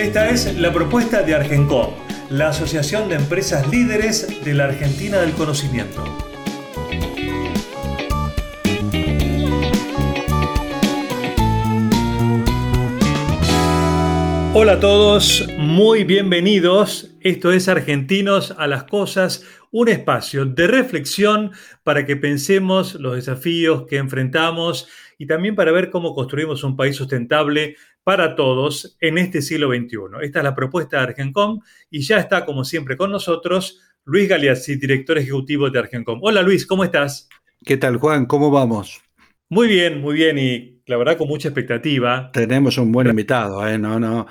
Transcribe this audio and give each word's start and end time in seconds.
Esta 0.00 0.30
es 0.30 0.58
la 0.58 0.72
propuesta 0.72 1.22
de 1.22 1.34
Argencom, 1.34 1.90
la 2.30 2.48
Asociación 2.48 3.10
de 3.10 3.16
Empresas 3.16 3.68
Líderes 3.68 4.42
de 4.42 4.54
la 4.54 4.64
Argentina 4.64 5.20
del 5.20 5.32
Conocimiento. 5.32 6.02
Hola 14.54 14.72
a 14.72 14.80
todos, 14.80 15.46
muy 15.58 16.04
bienvenidos. 16.04 17.14
Esto 17.20 17.52
es 17.52 17.68
Argentinos 17.68 18.54
a 18.56 18.66
las 18.66 18.84
Cosas, 18.84 19.44
un 19.70 19.90
espacio 19.90 20.46
de 20.46 20.66
reflexión 20.66 21.52
para 21.84 22.06
que 22.06 22.16
pensemos 22.16 22.94
los 22.94 23.16
desafíos 23.16 23.84
que 23.86 23.98
enfrentamos 23.98 24.88
y 25.18 25.26
también 25.26 25.54
para 25.54 25.72
ver 25.72 25.90
cómo 25.90 26.14
construimos 26.14 26.64
un 26.64 26.76
país 26.76 26.96
sustentable 26.96 27.76
para 28.04 28.34
todos 28.34 28.96
en 29.00 29.18
este 29.18 29.42
siglo 29.42 29.68
XXI. 29.68 30.22
Esta 30.22 30.38
es 30.40 30.44
la 30.44 30.54
propuesta 30.54 30.98
de 30.98 31.02
Argencom 31.04 31.60
y 31.90 32.00
ya 32.00 32.18
está, 32.18 32.44
como 32.44 32.64
siempre, 32.64 32.96
con 32.96 33.10
nosotros 33.10 33.80
Luis 34.04 34.28
Galeazzi, 34.28 34.76
director 34.76 35.18
ejecutivo 35.18 35.70
de 35.70 35.78
Argencom. 35.78 36.20
Hola 36.22 36.42
Luis, 36.42 36.66
¿cómo 36.66 36.84
estás? 36.84 37.28
¿Qué 37.64 37.76
tal 37.76 37.98
Juan? 37.98 38.26
¿Cómo 38.26 38.50
vamos? 38.50 39.02
Muy 39.48 39.68
bien, 39.68 40.00
muy 40.00 40.14
bien 40.14 40.38
y 40.38 40.82
la 40.86 40.96
verdad 40.96 41.18
con 41.18 41.28
mucha 41.28 41.48
expectativa. 41.48 42.30
Tenemos 42.32 42.78
un 42.78 42.92
buen 42.92 43.08
invitado, 43.08 43.66
¿eh? 43.66 43.78
No, 43.78 44.00
no. 44.00 44.26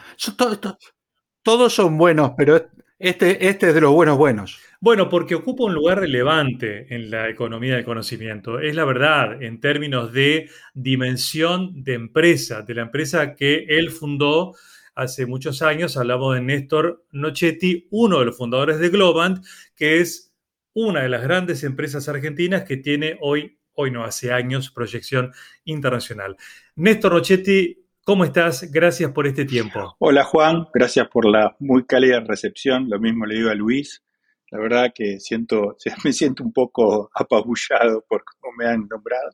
todos 1.44 1.74
son 1.74 1.98
buenos, 1.98 2.32
pero 2.38 2.70
este, 3.00 3.48
este 3.48 3.70
es 3.70 3.74
de 3.74 3.82
los 3.82 3.94
buenos 3.94 4.18
buenos. 4.18 4.60
Bueno, 4.82 5.10
porque 5.10 5.36
ocupa 5.36 5.64
un 5.64 5.74
lugar 5.74 6.00
relevante 6.00 6.94
en 6.94 7.10
la 7.10 7.30
economía 7.30 7.76
del 7.76 7.86
conocimiento. 7.86 8.60
Es 8.60 8.76
la 8.76 8.86
verdad, 8.86 9.42
en 9.42 9.60
términos 9.60 10.14
de 10.14 10.50
dimensión 10.74 11.84
de 11.84 11.94
empresa, 11.94 12.62
de 12.62 12.76
la 12.76 12.82
empresa 12.84 13.36
que 13.36 13.66
él 13.70 13.90
fundó 13.90 14.56
hace 14.96 15.26
muchos 15.26 15.62
años. 15.62 15.96
Hablamos 15.96 16.36
de 16.36 16.42
Néstor 16.42 17.06
Nochetti, 17.12 17.88
uno 17.90 18.20
de 18.20 18.26
los 18.26 18.38
fundadores 18.38 18.80
de 18.80 18.90
Globant, 18.90 19.46
que 19.76 20.02
es 20.02 20.34
una 20.74 21.02
de 21.02 21.10
las 21.10 21.24
grandes 21.24 21.64
empresas 21.64 22.08
argentinas 22.10 22.64
que 22.64 22.78
tiene 22.78 23.18
hoy, 23.22 23.60
hoy 23.74 23.92
no, 23.92 24.04
hace 24.04 24.34
años, 24.34 24.72
proyección 24.72 25.32
internacional. 25.64 26.36
Néstor 26.76 27.14
Nochetti, 27.14 27.86
¿Cómo 28.10 28.24
estás? 28.24 28.72
Gracias 28.72 29.12
por 29.12 29.28
este 29.28 29.46
tiempo. 29.46 29.96
Hola 30.00 30.24
Juan, 30.24 30.66
gracias 30.74 31.08
por 31.10 31.30
la 31.30 31.56
muy 31.60 31.86
cálida 31.86 32.20
recepción. 32.22 32.90
Lo 32.90 33.00
mismo 33.00 33.28
le 33.28 33.36
digo 33.36 33.52
a 33.52 33.54
Luis. 33.54 34.04
La 34.50 34.58
verdad 34.58 34.92
que 34.96 35.20
siento, 35.20 35.78
me 36.04 36.12
siento 36.12 36.44
un 36.44 36.52
poco 36.52 37.12
apabullado 37.14 38.04
por 38.10 38.24
cómo 38.26 38.56
me 38.58 38.66
han 38.66 38.88
nombrado. 38.88 39.30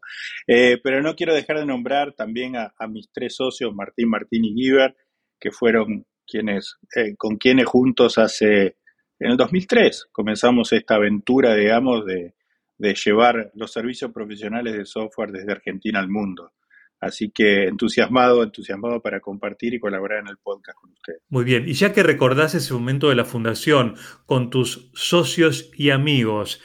Eh, 0.45 0.77
pero 0.83 1.01
no 1.01 1.15
quiero 1.15 1.33
dejar 1.33 1.59
de 1.59 1.65
nombrar 1.65 2.15
también 2.15 2.57
a, 2.57 2.73
mis 2.89 3.09
tres 3.13 3.37
socios, 3.37 3.73
Martín, 3.73 4.09
Martín 4.09 4.43
y 4.43 4.53
Giver, 4.53 4.93
que 5.39 5.51
fueron 5.51 6.05
quienes, 6.27 6.75
eh, 6.97 7.15
con 7.15 7.37
quienes 7.37 7.67
juntos 7.67 8.17
hace, 8.17 8.75
en 9.19 9.31
el 9.31 9.37
2003, 9.37 10.07
comenzamos 10.11 10.73
esta 10.73 10.95
aventura, 10.95 11.55
digamos, 11.55 12.05
de, 12.05 12.35
de 12.77 12.93
llevar 12.93 13.51
los 13.53 13.71
servicios 13.71 14.11
profesionales 14.11 14.73
de 14.73 14.85
software 14.85 15.31
desde 15.31 15.53
Argentina 15.53 15.97
al 16.01 16.09
mundo. 16.09 16.51
Así 16.99 17.29
que 17.29 17.65
entusiasmado, 17.65 18.43
entusiasmado 18.43 19.01
para 19.01 19.19
compartir 19.19 19.73
y 19.73 19.79
colaborar 19.79 20.19
en 20.19 20.27
el 20.27 20.37
podcast 20.37 20.79
con 20.79 20.91
ustedes. 20.91 21.21
Muy 21.29 21.43
bien, 21.43 21.67
y 21.67 21.73
ya 21.73 21.93
que 21.93 22.03
recordás 22.03 22.55
ese 22.55 22.73
momento 22.73 23.09
de 23.09 23.15
la 23.15 23.25
fundación 23.25 23.95
con 24.25 24.49
tus 24.49 24.91
socios 24.93 25.71
y 25.75 25.89
amigos, 25.89 26.61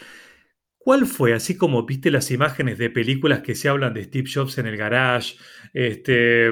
¿cuál 0.79 1.07
fue, 1.07 1.35
así 1.35 1.57
como 1.57 1.85
viste 1.85 2.11
las 2.11 2.31
imágenes 2.31 2.79
de 2.79 2.91
películas 2.91 3.41
que 3.41 3.55
se 3.55 3.69
hablan 3.69 3.93
de 3.93 4.05
Steve 4.05 4.31
Jobs 4.33 4.59
en 4.59 4.67
el 4.67 4.77
garage, 4.77 5.37
este, 5.75 6.51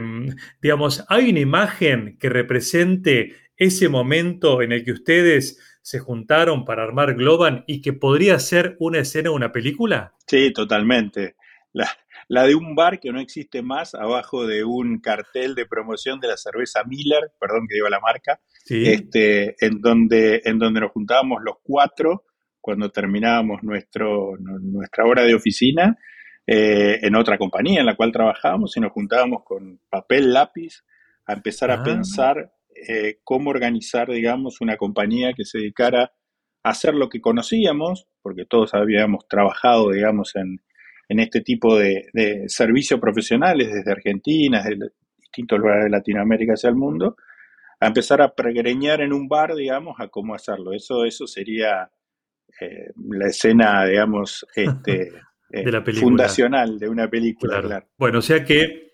digamos, 0.61 1.05
hay 1.09 1.31
una 1.31 1.41
imagen 1.41 2.19
que 2.19 2.29
represente 2.29 3.37
ese 3.57 3.89
momento 3.89 4.63
en 4.63 4.73
el 4.73 4.85
que 4.85 4.93
ustedes 4.93 5.59
se 5.83 5.99
juntaron 5.99 6.65
para 6.65 6.83
armar 6.83 7.15
Globan 7.15 7.65
y 7.67 7.81
que 7.81 7.93
podría 7.93 8.39
ser 8.39 8.77
una 8.79 8.99
escena 8.99 9.31
o 9.31 9.35
una 9.35 9.53
película? 9.53 10.15
Sí, 10.27 10.53
totalmente. 10.53 11.37
La, 11.73 11.89
la 12.29 12.47
de 12.47 12.55
un 12.55 12.75
bar 12.75 13.01
que 13.01 13.11
no 13.11 13.21
existe 13.21 13.63
más, 13.63 13.95
abajo 13.95 14.47
de 14.47 14.63
un 14.63 15.01
cartel 15.01 15.55
de 15.55 15.67
promoción 15.67 16.21
de 16.21 16.29
la 16.29 16.37
cerveza 16.37 16.85
Miller, 16.85 17.33
perdón 17.41 17.67
que 17.67 17.77
diga 17.77 17.89
la 17.89 18.01
marca, 18.01 18.41
este, 18.69 19.57
en, 19.65 19.81
donde, 19.81 20.43
en 20.45 20.59
donde 20.59 20.81
nos 20.81 20.93
juntábamos 20.93 21.39
los 21.43 21.57
cuatro 21.63 22.25
cuando 22.61 22.91
terminábamos 22.91 23.63
nuestro, 23.63 24.37
nuestra 24.39 25.07
hora 25.07 25.23
de 25.23 25.35
oficina 25.35 25.97
eh, 26.47 26.99
en 27.01 27.15
otra 27.17 27.39
compañía 27.39 27.81
en 27.81 27.87
la 27.87 27.97
cual 27.97 28.13
trabajábamos 28.13 28.77
y 28.77 28.81
nos 28.81 28.93
juntábamos 28.93 29.43
con 29.45 29.81
papel, 29.89 30.35
lápiz, 30.35 30.85
a 31.27 31.33
empezar 31.33 31.71
a 31.71 31.81
ah. 31.81 31.83
pensar 31.83 32.53
eh, 32.75 33.21
cómo 33.25 33.49
organizar, 33.49 34.11
digamos, 34.11 34.61
una 34.61 34.77
compañía 34.77 35.33
que 35.33 35.45
se 35.45 35.59
dedicara 35.59 36.13
a 36.63 36.71
hacer 36.71 36.95
lo 36.95 37.09
que 37.09 37.23
conocíamos, 37.23 38.07
porque 38.21 38.45
todos 38.45 38.75
habíamos 38.75 39.27
trabajado, 39.29 39.91
digamos, 39.91 40.37
en, 40.37 40.61
en 41.09 41.21
este 41.21 41.41
tipo 41.41 41.77
de, 41.77 42.45
servicios 42.49 43.01
profesionales 43.01 43.73
desde 43.73 43.91
Argentina, 43.91 44.63
desde 44.63 44.93
distintos 45.17 45.59
lugares 45.59 45.85
de 45.85 45.91
Latinoamérica 45.91 46.55
hacia 46.55 46.71
el 46.71 46.77
mundo, 46.77 47.17
a 47.81 47.87
empezar 47.87 48.21
a 48.21 48.35
pregreñar 48.35 49.01
en 49.01 49.13
un 49.13 49.29
bar, 49.29 49.55
digamos, 49.55 49.97
a 50.01 50.09
cómo 50.09 50.35
hacerlo. 50.35 50.73
Eso, 50.73 51.05
eso 51.05 51.27
sería 51.27 51.91
eh, 52.61 52.91
la 53.11 53.29
escena, 53.29 53.85
digamos, 53.87 54.47
este, 54.55 55.13
de 55.49 55.73
la 55.73 55.79
eh, 55.79 55.93
fundacional 55.93 56.79
de 56.79 56.89
una 56.89 57.09
película. 57.09 57.87
Bueno, 57.97 58.19
o 58.19 58.23
sea 58.23 58.45
que 58.45 58.88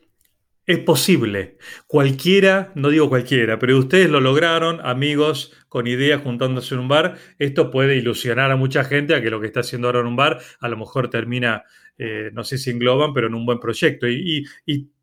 es 0.66 0.78
posible. 0.78 1.58
Cualquiera, 1.86 2.72
no 2.74 2.88
digo 2.88 3.08
cualquiera, 3.08 3.58
pero 3.58 3.78
ustedes 3.78 4.08
lo 4.08 4.20
lograron, 4.20 4.80
amigos 4.84 5.52
con 5.68 5.86
ideas 5.86 6.22
juntándose 6.22 6.74
en 6.74 6.80
un 6.80 6.88
bar. 6.88 7.18
Esto 7.38 7.70
puede 7.70 7.96
ilusionar 7.96 8.50
a 8.50 8.56
mucha 8.56 8.84
gente 8.84 9.14
a 9.14 9.22
que 9.22 9.30
lo 9.30 9.40
que 9.40 9.46
está 9.46 9.60
haciendo 9.60 9.88
ahora 9.88 10.00
en 10.00 10.06
un 10.06 10.16
bar 10.16 10.40
a 10.60 10.68
lo 10.68 10.76
mejor 10.76 11.10
termina, 11.10 11.64
eh, 11.98 12.30
no 12.32 12.44
sé 12.44 12.58
si 12.58 12.70
engloban, 12.70 13.12
pero 13.12 13.26
en 13.26 13.34
un 13.34 13.44
buen 13.44 13.60
proyecto. 13.60 14.08
Y, 14.08 14.46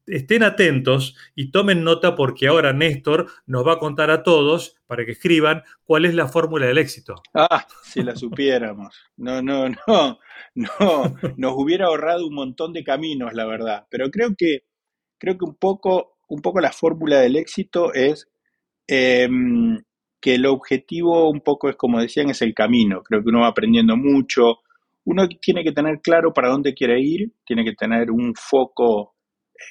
estén 0.07 0.43
atentos 0.43 1.15
y 1.35 1.51
tomen 1.51 1.83
nota 1.83 2.15
porque 2.15 2.47
ahora 2.47 2.73
Néstor 2.73 3.27
nos 3.45 3.65
va 3.65 3.73
a 3.73 3.79
contar 3.79 4.09
a 4.09 4.23
todos, 4.23 4.75
para 4.87 5.05
que 5.05 5.11
escriban, 5.11 5.63
cuál 5.83 6.05
es 6.05 6.15
la 6.15 6.27
fórmula 6.27 6.65
del 6.65 6.79
éxito. 6.79 7.21
Ah, 7.33 7.65
si 7.83 8.01
la 8.03 8.15
supiéramos. 8.15 8.95
No, 9.15 9.41
no, 9.41 9.69
no, 9.69 10.19
no. 10.55 11.15
Nos 11.37 11.53
hubiera 11.55 11.85
ahorrado 11.85 12.27
un 12.27 12.33
montón 12.33 12.73
de 12.73 12.83
caminos, 12.83 13.33
la 13.33 13.45
verdad. 13.45 13.85
Pero 13.89 14.09
creo 14.09 14.33
que 14.35 14.63
creo 15.21 15.37
que 15.37 15.45
un 15.45 15.55
poco, 15.55 16.17
un 16.29 16.41
poco 16.41 16.59
la 16.59 16.71
fórmula 16.71 17.19
del 17.19 17.35
éxito 17.35 17.93
es 17.93 18.27
em, 18.87 19.79
que 20.19 20.33
el 20.35 20.47
objetivo 20.47 21.29
un 21.29 21.41
poco 21.41 21.69
es, 21.69 21.75
como 21.75 22.01
decían, 22.01 22.31
es 22.31 22.41
el 22.41 22.55
camino. 22.55 23.03
Creo 23.03 23.21
que 23.21 23.29
uno 23.29 23.41
va 23.41 23.49
aprendiendo 23.49 23.95
mucho. 23.95 24.61
Uno 25.05 25.27
tiene 25.39 25.63
que 25.63 25.73
tener 25.73 26.01
claro 26.01 26.33
para 26.33 26.49
dónde 26.49 26.73
quiere 26.73 26.99
ir, 26.99 27.33
tiene 27.45 27.63
que 27.63 27.73
tener 27.73 28.09
un 28.09 28.33
foco 28.33 29.13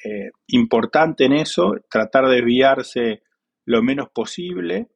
eh, 0.05 0.31
importante 0.47 1.25
en 1.25 1.33
eso, 1.33 1.73
tratar 1.91 2.29
de 2.29 2.37
desviarse 2.37 3.23
lo 3.65 3.83
menos 3.83 4.09
posible, 4.15 4.89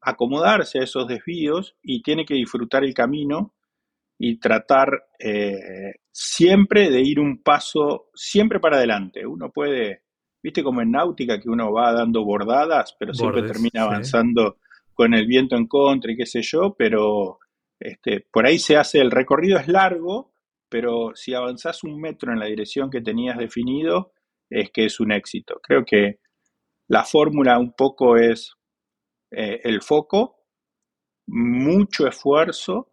acomodarse 0.00 0.78
a 0.78 0.84
esos 0.84 1.06
desvíos 1.06 1.76
y 1.82 2.02
tiene 2.02 2.24
que 2.24 2.34
disfrutar 2.34 2.84
el 2.84 2.94
camino 2.94 3.54
y 4.22 4.38
tratar 4.38 5.06
eh, 5.18 5.94
siempre 6.12 6.90
de 6.90 7.00
ir 7.00 7.18
un 7.18 7.42
paso, 7.42 8.10
siempre 8.14 8.60
para 8.60 8.76
adelante. 8.76 9.26
Uno 9.26 9.50
puede, 9.50 10.02
viste 10.42 10.62
como 10.62 10.82
en 10.82 10.90
náutica 10.90 11.40
que 11.40 11.48
uno 11.48 11.72
va 11.72 11.94
dando 11.94 12.22
bordadas, 12.22 12.94
pero 12.98 13.14
siempre 13.14 13.44
termina 13.44 13.84
avanzando 13.84 14.58
con 14.92 15.14
el 15.14 15.26
viento 15.26 15.56
en 15.56 15.66
contra 15.66 16.12
y 16.12 16.18
qué 16.18 16.26
sé 16.26 16.42
yo, 16.42 16.74
pero 16.76 17.38
este, 17.80 18.26
por 18.30 18.46
ahí 18.46 18.58
se 18.58 18.76
hace, 18.76 18.98
el 18.98 19.10
recorrido 19.10 19.58
es 19.58 19.68
largo, 19.68 20.34
pero 20.68 21.12
si 21.14 21.32
avanzás 21.32 21.82
un 21.82 21.98
metro 21.98 22.30
en 22.30 22.40
la 22.40 22.46
dirección 22.46 22.90
que 22.90 23.00
tenías 23.00 23.38
definido, 23.38 24.12
es 24.50 24.70
que 24.70 24.84
es 24.84 25.00
un 25.00 25.12
éxito. 25.12 25.60
Creo 25.62 25.86
que 25.86 26.18
la 26.88 27.04
fórmula 27.04 27.58
un 27.58 27.72
poco 27.72 28.18
es 28.18 28.52
eh, 29.30 29.62
el 29.64 29.80
foco, 29.80 30.44
mucho 31.26 32.06
esfuerzo, 32.06 32.89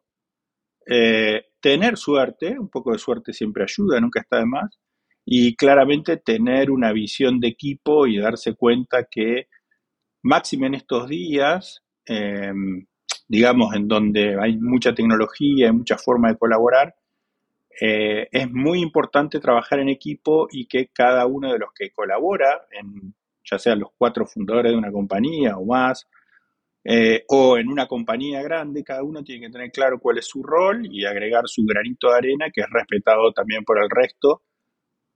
eh, 0.90 1.46
tener 1.60 1.98
suerte, 1.98 2.58
un 2.58 2.70
poco 2.70 2.94
de 2.94 3.00
suerte 3.00 3.34
siempre 3.34 3.64
ayuda, 3.64 4.00
nunca 4.00 4.22
está 4.22 4.38
de 4.38 4.46
más, 4.46 4.80
y 5.26 5.56
claramente 5.56 6.18
tener 6.18 6.72
una 6.72 6.94
visión 6.94 7.40
de 7.40 7.50
equipo 7.50 8.08
y 8.08 8.18
darse 8.18 8.56
cuenta 8.56 9.06
que 9.10 9.48
máxime 10.24 10.68
en 10.68 10.76
estos 10.76 11.10
días, 11.10 11.84
em, 12.06 12.86
digamos, 13.28 13.76
en 13.76 13.88
donde 13.88 14.38
hay 14.40 14.58
mucha 14.58 14.96
tecnología, 14.96 15.68
hay 15.68 15.74
mucha 15.74 15.98
forma 15.98 16.30
de 16.30 16.38
colaborar, 16.38 16.96
eh, 17.82 18.28
es 18.32 18.52
muy 18.52 18.80
importante 18.82 19.40
trabajar 19.40 19.80
en 19.80 19.90
equipo 19.90 20.48
y 20.52 20.68
que 20.68 20.88
cada 20.88 21.26
uno 21.28 21.52
de 21.52 21.60
los 21.60 21.70
que 21.76 21.92
colabora, 21.92 22.62
ya 23.44 23.60
sean 23.60 23.80
los 23.80 23.90
cuatro 23.98 24.26
fundadores 24.26 24.72
de 24.72 24.78
una 24.78 24.92
compañía 24.92 25.58
o 25.58 25.66
más, 25.66 26.08
eh, 26.90 27.26
o 27.28 27.58
en 27.58 27.68
una 27.68 27.86
compañía 27.86 28.42
grande, 28.42 28.82
cada 28.82 29.04
uno 29.04 29.22
tiene 29.22 29.48
que 29.48 29.52
tener 29.52 29.72
claro 29.72 30.00
cuál 30.00 30.20
es 30.20 30.26
su 30.26 30.42
rol 30.42 30.88
y 30.90 31.04
agregar 31.04 31.44
su 31.46 31.66
granito 31.66 32.10
de 32.10 32.16
arena, 32.16 32.46
que 32.50 32.62
es 32.62 32.68
respetado 32.72 33.34
también 33.34 33.66
por 33.66 33.84
el 33.84 33.90
resto, 33.90 34.44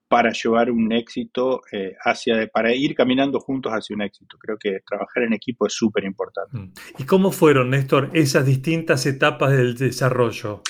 para 0.10 0.34
llevar 0.34 0.70
un 0.70 0.92
éxito 0.92 1.62
eh, 1.72 1.96
hacia, 2.04 2.46
para 2.48 2.76
ir 2.76 2.94
caminando 2.94 3.40
juntos 3.40 3.72
hacia 3.72 3.96
un 3.96 4.02
éxito. 4.02 4.38
Creo 4.38 4.58
que 4.58 4.80
trabajar 4.86 5.24
en 5.24 5.32
equipo 5.32 5.66
es 5.66 5.74
súper 5.74 6.04
importante. 6.04 6.58
Mm. 6.58 6.74
¿Y 6.98 7.06
cómo 7.06 7.32
fueron, 7.32 7.70
Néstor, 7.70 8.10
esas 8.12 8.46
distintas 8.46 9.06
etapas 9.06 9.52
del 9.54 9.78
desarrollo? 9.78 10.64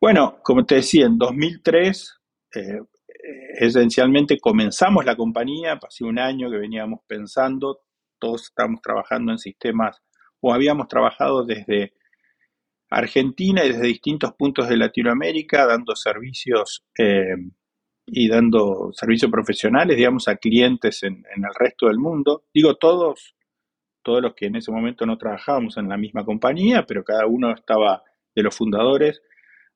Bueno, 0.00 0.38
como 0.44 0.64
te 0.64 0.76
decía, 0.76 1.06
en 1.06 1.18
2003 1.18 2.20
eh, 2.54 2.78
esencialmente 3.58 4.38
comenzamos 4.38 5.04
la 5.04 5.16
compañía, 5.16 5.76
hace 5.84 6.04
un 6.04 6.20
año 6.20 6.48
que 6.52 6.58
veníamos 6.58 7.00
pensando, 7.08 7.80
todos 8.20 8.44
estamos 8.44 8.80
trabajando 8.80 9.32
en 9.32 9.38
sistemas 9.38 10.00
o 10.40 10.52
habíamos 10.52 10.88
trabajado 10.88 11.44
desde 11.44 11.94
Argentina 12.90 13.64
y 13.64 13.68
desde 13.68 13.86
distintos 13.86 14.32
puntos 14.34 14.68
de 14.68 14.76
Latinoamérica 14.76 15.66
dando 15.66 15.96
servicios 15.96 16.84
eh, 16.98 17.34
y 18.06 18.28
dando 18.28 18.90
servicios 18.92 19.30
profesionales, 19.30 19.96
digamos, 19.96 20.28
a 20.28 20.36
clientes 20.36 21.02
en, 21.02 21.24
el 21.34 21.54
resto 21.58 21.88
del 21.88 21.98
mundo. 21.98 22.44
Digo 22.54 22.76
todos, 22.76 23.34
todos 24.02 24.22
los 24.22 24.34
que 24.34 24.46
en 24.46 24.56
ese 24.56 24.70
momento 24.70 25.04
no 25.04 25.18
trabajábamos 25.18 25.76
en 25.76 25.88
la 25.88 25.96
misma 25.96 26.24
compañía, 26.24 26.86
pero 26.86 27.02
cada 27.02 27.26
uno 27.26 27.52
estaba 27.52 28.04
de 28.34 28.42
los 28.42 28.56
fundadores, 28.56 29.22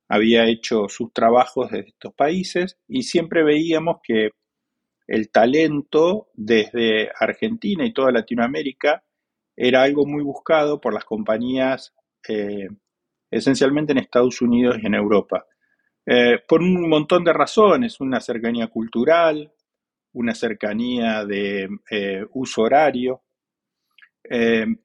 había 0.09 0.47
hecho 0.47 0.89
sus 0.89 1.13
trabajos 1.13 1.71
desde 1.71 1.89
estos 1.89 2.15
países 2.15 2.79
y 2.87 3.03
siempre 3.03 3.43
veíamos 3.43 3.97
que 4.03 4.31
el 5.09 5.31
talento 5.31 6.29
desde 6.35 7.11
Argentina 7.19 7.85
y 7.85 7.93
toda 7.93 8.13
Latinoamérica 8.13 9.03
era 9.57 9.83
algo 9.83 10.07
muy 10.07 10.23
buscado 10.23 10.81
por 10.81 10.95
las 10.95 11.05
compañías 11.05 11.95
eh, 12.29 12.69
esencialmente 13.31 13.93
en 13.93 13.99
Estados 13.99 14.41
Unidos 14.43 14.79
y 14.83 14.87
en 14.87 14.95
Europa. 14.95 15.47
Eh, 16.07 16.39
por 16.49 16.63
un 16.63 16.89
montón 16.89 17.25
de 17.25 17.33
razones, 17.33 18.01
una 18.01 18.21
cercanía 18.21 18.67
cultural, 18.69 19.53
una 20.13 20.35
cercanía 20.35 21.25
de 21.25 21.69
eh, 21.91 22.25
uso 22.33 22.63
horario, 22.63 23.23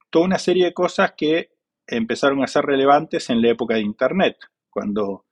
toda 0.09 0.25
una 0.25 0.39
serie 0.39 0.65
de 0.65 0.73
cosas 0.73 1.13
que 1.15 1.51
empezaron 1.85 2.41
a 2.44 2.47
ser 2.47 2.65
relevantes 2.65 3.29
en 3.29 3.41
la 3.41 3.50
época 3.50 3.75
de 3.75 3.81
Internet, 3.81 4.38
cuando, 4.69 5.25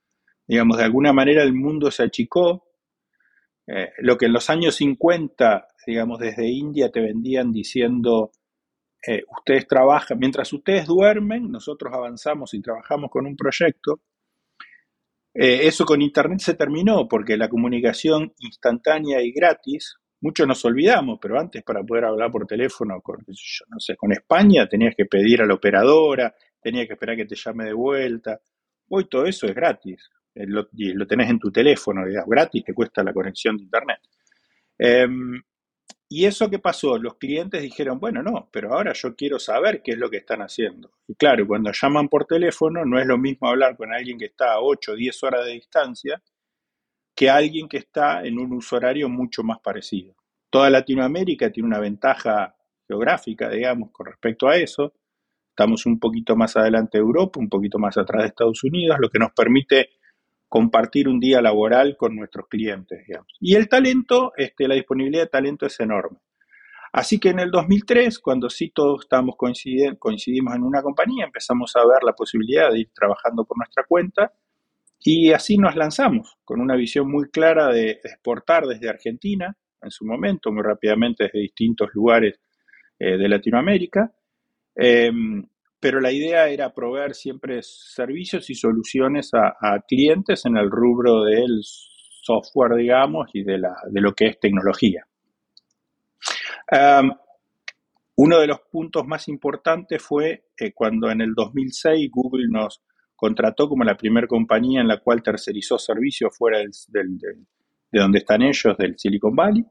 digamos, 0.46 0.78
de 0.78 0.84
alguna 0.84 1.14
manera 1.14 1.42
el 1.42 1.54
mundo 1.54 1.90
se 1.90 2.04
achicó. 2.04 2.68
lo 4.00 4.18
que 4.18 4.26
en 4.26 4.34
los 4.34 4.50
años 4.50 4.76
50, 4.76 5.68
digamos, 5.88 6.20
desde 6.20 6.48
India 6.48 6.92
te 6.92 7.02
vendían 7.02 7.52
diciendo 7.52 8.32
eh, 9.06 9.24
ustedes 9.38 9.68
trabajan, 9.68 10.18
mientras 10.18 10.52
ustedes 10.54 10.88
duermen, 10.88 11.52
nosotros 11.52 11.94
avanzamos 11.94 12.54
y 12.54 12.62
trabajamos 12.62 13.12
con 13.12 13.26
un 13.26 13.36
proyecto. 13.36 14.02
Eh, 15.34 15.68
eso 15.68 15.84
con 15.84 16.02
Internet 16.02 16.40
se 16.40 16.54
terminó 16.54 17.08
porque 17.08 17.36
la 17.36 17.50
comunicación 17.50 18.34
instantánea 18.40 19.22
y 19.22 19.32
gratis, 19.32 19.98
muchos 20.22 20.48
nos 20.48 20.64
olvidamos, 20.64 21.20
pero 21.22 21.40
antes 21.40 21.64
para 21.64 21.84
poder 21.84 22.06
hablar 22.06 22.32
por 22.32 22.46
teléfono 22.46 23.02
con, 23.02 23.18
no 23.28 23.80
sé, 23.80 23.98
con 23.98 24.14
España 24.14 24.70
tenías 24.70 24.96
que 24.96 25.06
pedir 25.06 25.42
a 25.42 25.46
la 25.46 25.56
operadora, 25.56 26.34
tenías 26.62 26.88
que 26.88 26.94
esperar 26.94 27.18
que 27.18 27.26
te 27.26 27.36
llame 27.36 27.66
de 27.66 27.74
vuelta. 27.74 28.40
Hoy 28.90 29.10
todo 29.10 29.26
eso 29.26 29.48
es 29.48 29.56
gratis, 29.56 30.10
eh, 30.36 30.46
lo, 30.48 30.70
lo 30.72 31.08
tenés 31.08 31.30
en 31.30 31.40
tu 31.40 31.52
teléfono, 31.52 32.06
digamos, 32.06 32.30
gratis, 32.30 32.64
te 32.64 32.74
cuesta 32.74 33.04
la 33.04 33.12
conexión 33.12 33.58
de 33.58 33.64
Internet. 33.64 34.00
¿Y 36.10 36.26
eso 36.26 36.50
qué 36.50 36.60
pasó? 36.60 36.98
Los 36.98 37.16
clientes 37.16 37.62
dijeron, 37.62 38.00
bueno, 38.00 38.22
no, 38.22 38.50
pero 38.52 38.74
ahora 38.74 38.94
yo 38.94 39.16
quiero 39.16 39.40
saber 39.40 39.82
qué 39.82 39.92
es 39.92 39.98
lo 39.98 40.10
que 40.10 40.18
están 40.18 40.42
haciendo. 40.42 40.92
Y 41.08 41.16
claro, 41.16 41.48
cuando 41.48 41.72
llaman 41.72 42.08
por 42.08 42.26
teléfono 42.26 42.86
no 42.86 43.00
es 43.00 43.08
lo 43.08 43.18
mismo 43.18 43.48
hablar 43.48 43.76
con 43.76 43.94
alguien 43.94 44.18
que 44.18 44.26
está 44.26 44.54
a 44.54 44.62
8 44.62 44.92
o 44.92 44.96
10 44.96 45.24
horas 45.24 45.46
de 45.46 45.54
distancia 45.54 46.22
que 47.16 47.30
alguien 47.30 47.68
que 47.68 47.78
está 47.78 48.24
en 48.24 48.40
un 48.40 48.54
uso 48.54 48.76
horario 48.76 49.08
mucho 49.10 49.44
más 49.44 49.60
parecido. 49.60 50.16
Toda 50.50 50.70
Latinoamérica 50.70 51.52
tiene 51.52 51.68
una 51.68 51.80
ventaja 51.80 52.56
geográfica, 52.88 53.50
digamos, 53.50 53.92
con 53.92 54.08
respecto 54.08 54.48
a 54.48 54.58
eso. 54.58 54.94
Estamos 55.50 55.86
un 55.86 56.00
poquito 56.00 56.36
más 56.36 56.58
adelante 56.58 56.98
de 56.98 57.04
Europa, 57.04 57.40
un 57.40 57.50
poquito 57.50 57.78
más 57.80 57.98
atrás 57.98 58.24
de 58.24 58.28
Estados 58.30 58.64
Unidos, 58.64 58.98
lo 59.00 59.10
que 59.10 59.20
nos 59.20 59.32
permite 59.34 59.90
compartir 60.54 61.10
un 61.10 61.20
día 61.20 61.42
laboral 61.42 61.98
con 61.98 62.16
nuestros 62.16 62.48
clientes. 62.48 63.04
Y 63.40 63.56
el 63.56 63.68
talento, 63.68 64.34
este, 64.38 64.68
la 64.68 64.76
disponibilidad 64.76 65.24
de 65.24 65.30
talento 65.30 65.66
es 65.66 65.80
enorme. 65.80 66.20
Así 66.92 67.20
que 67.20 67.30
en 67.30 67.40
el 67.40 67.50
2003, 67.50 68.20
cuando 68.20 68.52
sí 68.52 68.70
todos 68.70 69.02
estábamos 69.02 69.36
coincidimos 69.36 70.54
en 70.54 70.62
una 70.62 70.84
compañía, 70.84 71.26
empezamos 71.26 71.76
a 71.76 71.80
ver 71.80 72.04
la 72.06 72.14
posibilidad 72.14 72.72
de 72.72 72.82
ir 72.82 72.92
trabajando 72.94 73.46
por 73.46 73.58
nuestra 73.58 73.84
cuenta 73.88 74.32
y 75.00 75.32
así 75.32 75.58
nos 75.58 75.76
lanzamos 75.76 76.38
con 76.46 76.62
una 76.62 76.76
visión 76.76 77.10
muy 77.10 77.32
clara 77.32 77.74
de 77.74 78.00
exportar 78.04 78.68
desde 78.68 78.92
Argentina, 78.92 79.58
en 79.82 79.90
su 79.90 80.06
momento, 80.06 80.52
muy 80.52 80.62
rápidamente 80.62 81.24
desde 81.24 81.40
distintos 81.40 81.90
lugares 81.96 82.40
eh, 83.00 83.18
de 83.18 83.28
Latinoamérica. 83.28 84.14
Em, 84.76 85.48
pero 85.84 86.00
la 86.00 86.14
idea 86.14 86.48
era 86.48 86.74
proveer 86.74 87.14
siempre 87.14 87.60
servicios 87.62 88.50
y 88.50 88.56
soluciones 88.56 89.32
a, 89.34 89.82
clientes 89.86 90.46
en 90.46 90.56
el 90.56 90.72
rubro 90.72 91.26
del 91.26 91.60
software, 91.62 92.76
digamos, 92.78 93.30
y 93.34 93.44
de, 93.44 93.60
lo 93.92 94.14
que 94.14 94.28
es 94.28 94.40
tecnología. 94.40 95.06
uno 98.16 98.40
de 98.40 98.48
los 98.48 98.62
puntos 98.72 99.06
más 99.06 99.28
importantes 99.28 100.02
fue 100.02 100.46
eh, 100.58 100.72
cuando 100.74 101.12
en 101.12 101.20
el 101.20 101.34
2006 101.34 102.10
Google 102.10 102.48
nos 102.48 102.82
contrató 103.14 103.68
como 103.68 103.84
la 103.84 103.98
primera 103.98 104.26
compañía 104.26 104.80
en 104.80 104.88
la 104.88 105.02
cual 105.02 105.22
tercerizó 105.22 105.78
servicios 105.78 106.32
fuera 106.38 106.60
de 106.60 108.00
donde 108.00 108.20
están 108.20 108.42
ellos, 108.42 108.78
del 108.78 108.98
Silicon 108.98 109.36
Valley. 109.36 109.66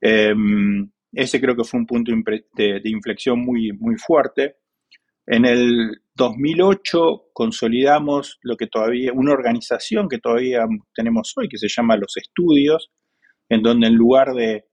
Em, 0.00 0.90
ese 1.12 1.40
creo 1.40 1.54
que 1.54 1.62
fue 1.62 1.78
un 1.78 1.86
punto 1.86 2.10
de, 2.10 2.80
de 2.80 2.90
inflexión 2.90 3.38
muy, 3.38 3.70
muy 3.70 3.94
fuerte 3.96 4.56
en 5.26 5.44
el 5.44 6.02
2008 6.14 7.30
consolidamos 7.32 8.38
lo 8.42 8.56
que 8.56 8.68
todavía, 8.68 9.12
una 9.12 9.32
organización 9.32 10.08
que 10.08 10.18
todavía 10.18 10.64
tenemos 10.94 11.32
hoy, 11.36 11.48
que 11.48 11.58
se 11.58 11.68
llama 11.68 11.96
Los 11.96 12.16
Estudios, 12.16 12.90
en 13.48 13.62
donde 13.62 13.88
en 13.88 13.94
lugar 13.94 14.32
de 14.34 14.66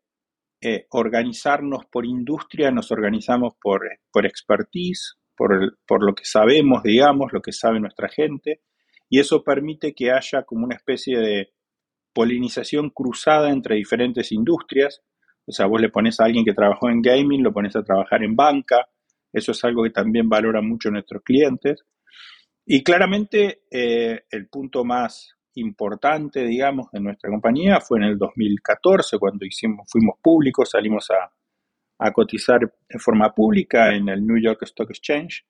eh, 0.61 0.85
organizarnos 0.91 1.85
por 1.91 2.05
industria, 2.05 2.71
nos 2.71 2.91
organizamos 2.91 3.53
por, 3.61 3.81
por 4.11 4.25
expertise, 4.25 5.15
por, 5.35 5.77
por 5.87 6.05
lo 6.05 6.13
que 6.13 6.23
sabemos, 6.23 6.83
digamos, 6.83 7.33
lo 7.33 7.41
que 7.41 7.51
sabe 7.51 7.79
nuestra 7.79 8.07
gente, 8.07 8.61
y 9.09 9.19
eso 9.19 9.43
permite 9.43 9.93
que 9.93 10.11
haya 10.11 10.43
como 10.43 10.65
una 10.65 10.75
especie 10.75 11.17
de 11.19 11.53
polinización 12.13 12.91
cruzada 12.91 13.49
entre 13.49 13.75
diferentes 13.75 14.31
industrias. 14.31 15.01
O 15.45 15.51
sea, 15.51 15.65
vos 15.65 15.81
le 15.81 15.89
pones 15.89 16.19
a 16.19 16.25
alguien 16.25 16.45
que 16.45 16.53
trabajó 16.53 16.89
en 16.89 17.01
gaming, 17.01 17.43
lo 17.43 17.51
pones 17.51 17.75
a 17.75 17.83
trabajar 17.83 18.23
en 18.23 18.35
banca, 18.35 18.87
eso 19.33 19.51
es 19.51 19.63
algo 19.63 19.83
que 19.83 19.89
también 19.89 20.29
valoran 20.29 20.67
mucho 20.67 20.91
nuestros 20.91 21.23
clientes. 21.23 21.83
Y 22.65 22.83
claramente 22.83 23.63
eh, 23.69 24.21
el 24.29 24.47
punto 24.47 24.85
más 24.85 25.35
importante, 25.55 26.43
digamos, 26.45 26.89
de 26.91 27.01
nuestra 27.01 27.29
compañía 27.29 27.79
fue 27.81 27.99
en 27.99 28.05
el 28.05 28.17
2014, 28.17 29.17
cuando 29.17 29.45
hicimos, 29.45 29.87
fuimos 29.91 30.19
públicos, 30.21 30.69
salimos 30.71 31.09
a, 31.11 31.31
cotizar 32.11 32.59
de 32.59 32.99
forma 32.99 33.33
pública 33.33 33.95
en 33.95 34.09
el 34.09 34.25
New 34.25 34.37
York 34.37 34.63
Stock 34.63 34.89
Exchange, 34.89 35.45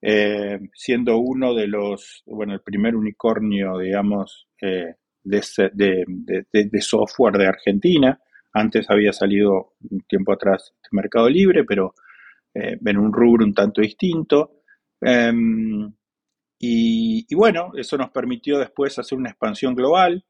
eh, 0.00 0.58
siendo 0.74 1.18
uno 1.18 1.54
de 1.54 1.68
los, 1.68 2.24
bueno, 2.26 2.54
el 2.54 2.60
primer 2.60 2.96
unicornio, 2.96 3.78
digamos, 3.78 4.48
eh, 4.60 4.96
de, 5.22 6.04
de, 6.52 6.80
software 6.80 7.34
de 7.34 7.46
Argentina. 7.46 8.20
Antes 8.52 8.90
había 8.90 9.12
salido 9.12 9.74
un 9.88 10.00
tiempo 10.00 10.32
atrás 10.32 10.74
de 10.82 10.88
Mercado 10.90 11.28
Libre, 11.28 11.62
pero 11.64 11.94
eh, 12.54 12.78
en 12.84 12.98
un 12.98 13.12
rubro 13.12 13.44
un 13.44 13.54
tanto 13.54 13.80
distinto. 13.80 14.62
Em, 15.00 15.92
y, 16.58 17.34
bueno, 17.34 17.72
eso 17.76 17.96
nos 17.96 18.10
permitió 18.10 18.58
después 18.58 18.98
hacer 18.98 19.18
una 19.18 19.30
expansión 19.30 19.74
global. 19.74 20.24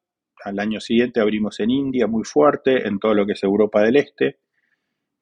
Al 0.45 0.59
año 0.59 0.81
siguiente 0.81 1.21
abrimos 1.21 1.61
en 1.61 1.71
India 1.71 2.07
muy 2.07 2.25
fuerte, 2.25 2.87
en 2.89 2.99
todo 2.99 3.15
lo 3.15 3.27
que 3.27 3.33
es 3.33 3.43
Europa 3.43 3.83
del 3.83 3.97
Este. 3.97 4.39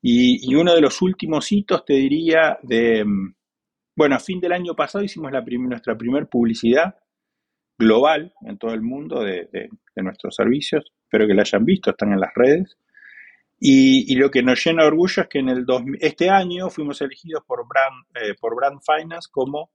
Y, 0.02 0.54
uno 0.54 0.74
de 0.74 0.80
los 0.80 1.02
últimos 1.02 1.50
hitos, 1.52 1.84
te 1.84 1.94
diría, 1.94 2.58
de, 2.62 3.00
em, 3.00 3.34
bueno, 3.96 4.16
a 4.16 4.20
fin 4.20 4.40
del 4.40 4.52
año 4.52 4.74
pasado 4.74 5.04
hicimos 5.04 5.32
la 5.32 5.42
nuestra 5.42 5.96
primera 5.96 6.26
publicidad 6.26 6.94
global 7.76 8.32
en 8.42 8.58
todo 8.58 8.72
el 8.72 8.82
mundo 8.82 9.22
de, 9.22 9.48
de, 9.52 9.68
nuestros 10.02 10.34
servicios. 10.36 10.92
Espero 11.02 11.26
que 11.26 11.34
la 11.34 11.42
hayan 11.42 11.64
visto, 11.64 11.90
están 11.90 12.12
en 12.12 12.20
las 12.20 12.32
redes. 12.34 12.78
Y, 13.62 14.14
lo 14.14 14.30
que 14.30 14.42
nos 14.42 14.64
llena 14.64 14.82
de 14.82 14.88
orgullo 14.88 15.22
es 15.22 15.28
que 15.28 15.38
en 15.38 15.50
el 15.50 15.66
este 16.00 16.30
año 16.30 16.70
fuimos 16.70 17.00
elegidos 17.02 17.42
por 17.46 17.68
Brand, 17.68 18.06
eh, 18.14 18.34
por 18.40 18.56
Brand 18.56 18.80
Finance 18.80 19.28
como 19.30 19.70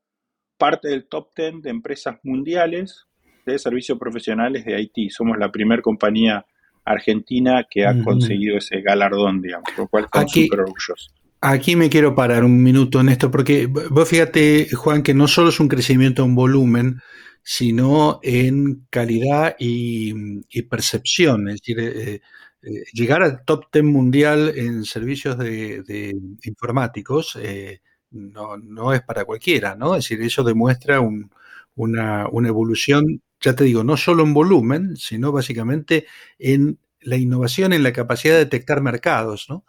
parte 0.57 0.87
del 0.87 1.07
top 1.07 1.29
10 1.35 1.61
de 1.61 1.69
empresas 1.69 2.17
mundiales 2.23 3.05
de 3.45 3.59
servicios 3.59 3.99
profesionales 3.99 4.65
de 4.65 4.75
Haití. 4.75 5.11
Somos 5.11 5.37
la 5.37 5.51
primera 5.51 5.83
compañía 5.83 6.43
argentina 6.83 7.65
que 7.69 7.85
ha 7.85 8.03
conseguido 8.03 8.57
ese 8.57 8.81
galardón, 8.81 9.41
digamos, 9.41 9.69
por 9.75 9.85
lo 9.85 9.87
cual 9.87 10.05
estamos 10.05 10.31
súper 10.31 10.59
orgullosos. 10.61 11.13
Aquí 11.41 11.75
me 11.75 11.89
quiero 11.89 12.15
parar 12.15 12.43
un 12.43 12.63
minuto 12.63 13.01
en 13.01 13.09
esto, 13.09 13.29
porque 13.29 13.67
vos 13.67 14.09
fíjate, 14.09 14.67
Juan, 14.73 15.03
que 15.03 15.13
no 15.13 15.27
solo 15.27 15.49
es 15.49 15.59
un 15.59 15.67
crecimiento 15.67 16.23
en 16.23 16.33
volumen, 16.33 17.01
sino 17.43 18.19
en 18.23 18.87
calidad 18.89 19.55
y, 19.59 20.41
percepción. 20.63 21.49
Es 21.49 21.61
decir, 21.61 21.79
eh, 21.79 22.21
eh, 22.65 22.83
llegar 22.93 23.23
al 23.23 23.45
top 23.45 23.65
10 23.71 23.85
mundial 23.85 24.51
en 24.55 24.85
servicios 24.85 25.37
de, 25.37 26.15
informáticos 26.43 27.37
eh, 27.41 27.81
no, 28.11 28.93
es 28.93 29.01
para 29.01 29.25
cualquiera, 29.25 29.75
¿no? 29.75 29.95
Es 29.95 30.05
decir, 30.05 30.21
eso 30.21 30.43
demuestra 30.43 30.99
una, 30.99 32.27
una 32.29 32.47
evolución, 32.47 33.21
ya 33.41 33.55
te 33.55 33.65
digo, 33.65 33.83
no 33.83 33.97
solo 33.97 34.23
en 34.23 34.33
volumen, 34.33 34.95
sino 34.97 35.31
básicamente 35.31 36.05
en 36.39 36.79
la 37.01 37.17
innovación, 37.17 37.73
en 37.73 37.83
la 37.83 37.93
capacidad 37.93 38.33
de 38.33 38.45
detectar 38.45 38.81
mercados, 38.81 39.47
¿no? 39.49 39.65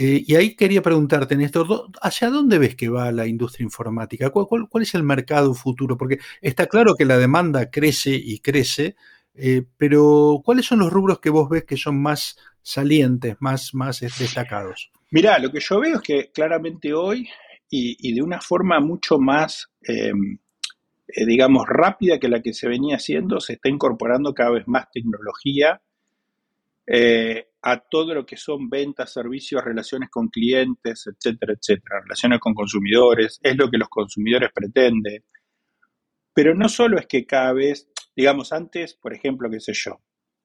Eh, 0.00 0.22
y 0.24 0.36
ahí 0.36 0.54
quería 0.54 0.80
preguntarte, 0.80 1.36
Néstor, 1.36 1.90
¿hacia 2.00 2.30
dónde 2.30 2.58
ves 2.58 2.76
que 2.76 2.88
va 2.88 3.10
la 3.10 3.26
industria 3.26 3.64
informática? 3.64 4.30
¿Cuál, 4.30 4.68
es 4.80 4.94
el 4.94 5.02
mercado 5.02 5.54
futuro? 5.54 5.98
Porque 5.98 6.20
está 6.40 6.66
claro 6.68 6.94
que 6.94 7.04
la 7.04 7.18
demanda 7.18 7.68
crece 7.68 8.10
y 8.14 8.38
crece, 8.38 8.94
eh, 9.38 9.64
pero 9.76 10.42
¿cuáles 10.44 10.66
son 10.66 10.80
los 10.80 10.92
rubros 10.92 11.20
que 11.20 11.30
vos 11.30 11.48
ves 11.48 11.64
que 11.64 11.76
son 11.76 12.00
más 12.00 12.38
salientes, 12.62 13.36
más, 13.40 13.74
más 13.74 14.00
destacados? 14.00 14.90
Mirá, 15.10 15.38
lo 15.38 15.50
que 15.50 15.60
yo 15.60 15.80
veo 15.80 15.96
es 15.96 16.02
que 16.02 16.30
claramente 16.30 16.92
hoy, 16.92 17.28
y, 17.70 18.14
de 18.14 18.22
una 18.22 18.40
forma 18.40 18.80
mucho 18.80 19.18
más, 19.18 19.70
eh, 19.86 20.12
digamos, 21.26 21.66
rápida 21.66 22.18
que 22.18 22.28
la 22.28 22.42
que 22.42 22.52
se 22.52 22.68
venía 22.68 22.96
haciendo, 22.96 23.40
se 23.40 23.54
está 23.54 23.68
incorporando 23.68 24.34
cada 24.34 24.50
vez 24.50 24.66
más 24.66 24.90
tecnología 24.90 25.80
eh, 26.90 27.48
a 27.60 27.80
todo 27.80 28.14
lo 28.14 28.24
que 28.24 28.38
son 28.38 28.70
ventas, 28.70 29.12
servicios, 29.12 29.62
relaciones 29.62 30.08
con 30.08 30.28
clientes, 30.28 31.06
etcétera, 31.06 31.52
etcétera, 31.52 32.00
relaciones 32.02 32.40
con 32.40 32.54
consumidores, 32.54 33.38
es 33.42 33.56
lo 33.56 33.70
que 33.70 33.76
los 33.76 33.90
consumidores 33.90 34.50
pretenden. 34.54 35.22
Pero 36.32 36.54
no 36.54 36.68
solo 36.68 36.98
es 36.98 37.06
que 37.06 37.26
cada 37.26 37.52
vez, 37.52 37.88
digamos, 38.18 38.52
antes, 38.52 38.94
por 38.94 39.14
ejemplo, 39.14 39.48
qué 39.48 39.60
sé 39.60 39.72
yo, 39.72 40.00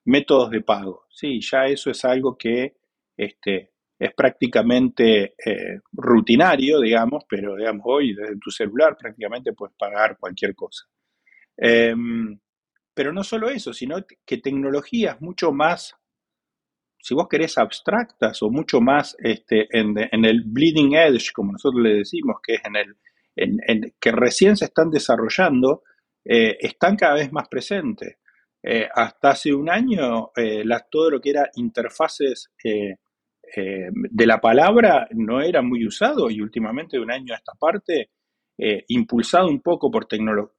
métodos 0.06 0.52
de 0.52 0.62
pago, 0.62 1.08
sí, 1.10 1.40
ya 1.42 1.66
eso 1.66 1.90
es 1.90 2.06
algo 2.06 2.38
que 2.38 2.76
este, 3.18 3.72
es 3.98 4.14
prácticamente 4.14 5.34
eh, 5.44 5.80
rutinario, 5.92 6.80
digamos, 6.80 7.24
pero 7.28 7.56
digamos, 7.56 7.82
hoy 7.86 8.14
desde 8.14 8.38
tu 8.38 8.52
celular 8.52 8.96
prácticamente 8.96 9.54
puedes 9.54 9.76
pagar 9.76 10.18
cualquier 10.20 10.54
cosa. 10.54 10.86
Em, 11.58 12.40
pero 12.94 13.12
no 13.12 13.24
solo 13.24 13.50
eso, 13.50 13.74
sino 13.74 13.98
que 14.24 14.38
tecnologías 14.38 15.20
mucho 15.20 15.52
más 15.52 15.96
si 17.02 17.16
vos 17.16 17.28
querés, 17.28 17.58
abstractas 17.58 18.42
o 18.44 18.50
mucho 18.50 18.80
más 18.80 19.18
este, 19.20 19.68
en, 19.78 19.98
el 20.26 20.44
bleeding 20.46 20.94
edge, 20.96 21.34
como 21.34 21.52
nosotros 21.52 21.84
le 21.84 21.96
decimos, 21.96 22.38
que 22.42 22.54
es 22.54 22.62
en 22.64 22.78
el 22.78 22.96
en, 23.36 23.94
que 24.00 24.12
recién 24.14 24.56
se 24.56 24.66
están 24.66 24.90
desarrollando, 24.90 25.84
eh, 26.26 26.58
están 26.60 26.96
cada 26.96 27.16
vez 27.16 27.32
más 27.32 27.48
presentes. 27.48 28.18
Eh, 28.62 28.88
hasta 28.94 29.32
hace 29.32 29.54
un 29.54 29.70
año, 29.70 30.32
eh, 30.36 30.64
todo 30.90 31.12
lo 31.12 31.22
que 31.22 31.32
era 31.32 31.50
interfaces 31.56 32.52
de 32.66 34.26
la 34.26 34.40
palabra 34.40 35.08
no 35.12 35.42
era 35.42 35.62
muy 35.62 35.86
usado 35.86 36.30
y 36.32 36.42
últimamente 36.42 36.98
de 36.98 37.04
un 37.04 37.12
año 37.12 37.34
a 37.34 37.38
esta 37.38 37.54
parte, 37.60 38.10
impulsado 38.88 39.48
un 39.48 39.62
poco 39.62 39.92
por, 39.92 40.08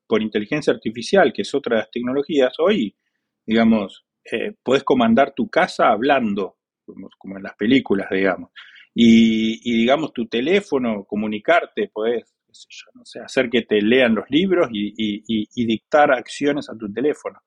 por 0.07 0.23
inteligencia 0.23 0.73
artificial, 0.73 1.33
que 1.33 1.43
es 1.43 1.55
otra 1.55 1.77
de 1.77 1.83
las 1.83 1.91
tecnologías, 1.91 2.55
hoy, 2.59 2.95
digamos, 3.47 4.05
eh, 4.31 4.55
puedes 4.63 4.85
comandar 4.85 5.35
tu 5.35 5.49
casa 5.51 5.89
hablando, 5.89 6.57
como, 7.19 7.37
en 7.37 7.43
las 7.43 7.55
películas, 7.57 8.09
digamos. 8.11 8.51
Y, 8.95 9.81
digamos, 9.81 10.13
tu 10.13 10.27
teléfono, 10.27 11.05
comunicarte, 11.05 11.91
no 12.95 13.05
sé, 13.05 13.21
hacer 13.21 13.51
que 13.51 13.63
te 13.63 13.81
lean 13.81 14.15
los 14.15 14.25
libros 14.31 14.69
y, 14.73 15.67
dictar 15.67 16.13
acciones 16.13 16.69
a 16.69 16.77
tu 16.77 16.93
teléfono. 16.93 17.41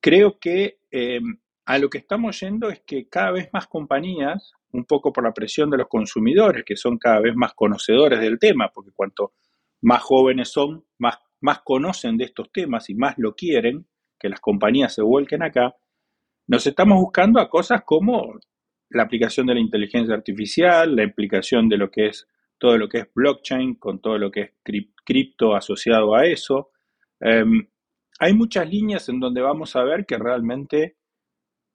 Creo 0.00 0.38
que 0.38 0.78
eh, 0.90 1.20
a 1.64 1.78
lo 1.78 1.90
que 1.90 1.98
estamos 1.98 2.38
yendo 2.40 2.68
es 2.68 2.82
que 2.86 3.08
cada 3.08 3.32
vez 3.32 3.48
más 3.52 3.66
compañías, 3.66 4.52
un 4.72 4.84
poco 4.84 5.12
por 5.12 5.24
la 5.24 5.32
presión 5.32 5.70
de 5.70 5.78
los 5.78 5.88
consumidores, 5.88 6.64
que 6.64 6.76
son 6.76 6.98
cada 6.98 7.20
vez 7.20 7.34
más 7.34 7.54
conocedores 7.54 8.20
del 8.20 8.38
tema, 8.38 8.70
porque 8.72 8.92
cuanto 8.94 9.32
más 9.82 10.02
jóvenes 10.02 10.50
son, 10.50 10.84
más, 10.98 11.18
más 11.40 11.60
conocen 11.64 12.16
de 12.16 12.24
estos 12.24 12.50
temas 12.52 12.88
y 12.90 12.94
más 12.94 13.14
lo 13.18 13.34
quieren, 13.34 13.86
que 14.18 14.28
las 14.28 14.40
compañías 14.40 14.94
se 14.94 15.02
vuelquen 15.02 15.42
acá, 15.42 15.74
nos 16.46 16.66
estamos 16.66 16.98
buscando 16.98 17.40
a 17.40 17.48
cosas 17.48 17.82
como 17.84 18.38
la 18.90 19.02
aplicación 19.02 19.46
de 19.46 19.54
la 19.54 19.60
inteligencia 19.60 20.14
artificial, 20.14 20.94
la 20.94 21.02
implicación 21.02 21.68
de 21.68 21.76
lo 21.76 21.90
que 21.90 22.06
es 22.06 22.26
todo 22.58 22.78
lo 22.78 22.88
que 22.88 22.98
es 22.98 23.06
blockchain, 23.14 23.76
con 23.76 24.00
todo 24.00 24.18
lo 24.18 24.30
que 24.30 24.40
es 24.40 24.50
cripto 25.04 25.54
asociado 25.54 26.14
a 26.14 26.26
eso. 26.26 26.70
Em, 27.20 27.66
hay 28.18 28.34
muchas 28.34 28.68
líneas 28.68 29.08
en 29.08 29.20
donde 29.20 29.40
vamos 29.40 29.76
a 29.76 29.84
ver 29.84 30.06
que 30.06 30.18
realmente 30.18 30.96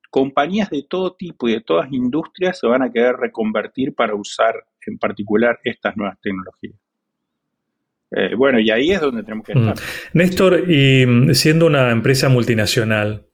compañías 0.10 0.70
de 0.70 0.84
todo 0.90 1.16
tipo 1.16 1.48
y 1.48 1.54
de 1.54 1.62
todas 1.62 1.92
industrias 1.92 2.60
se 2.60 2.68
van 2.68 2.82
a 2.84 2.92
querer 2.92 3.16
reconvertir 3.16 3.96
para 3.96 4.16
usar 4.16 4.56
en 4.86 4.98
particular 4.98 5.60
estas 5.64 5.96
nuevas 5.96 6.20
tecnologías. 6.22 6.76
Eh, 8.12 8.36
bueno, 8.36 8.60
y 8.60 8.70
ahí 8.70 8.92
es 8.92 9.00
donde 9.00 9.24
tenemos 9.24 9.46
que 9.46 9.54
estar. 9.54 9.76
Mm. 9.76 10.18
Néstor, 10.18 10.70
y 10.70 11.06
mm, 11.06 11.34
siendo 11.34 11.66
una 11.66 11.92
empresa 11.92 12.28
multinacional, 12.28 13.32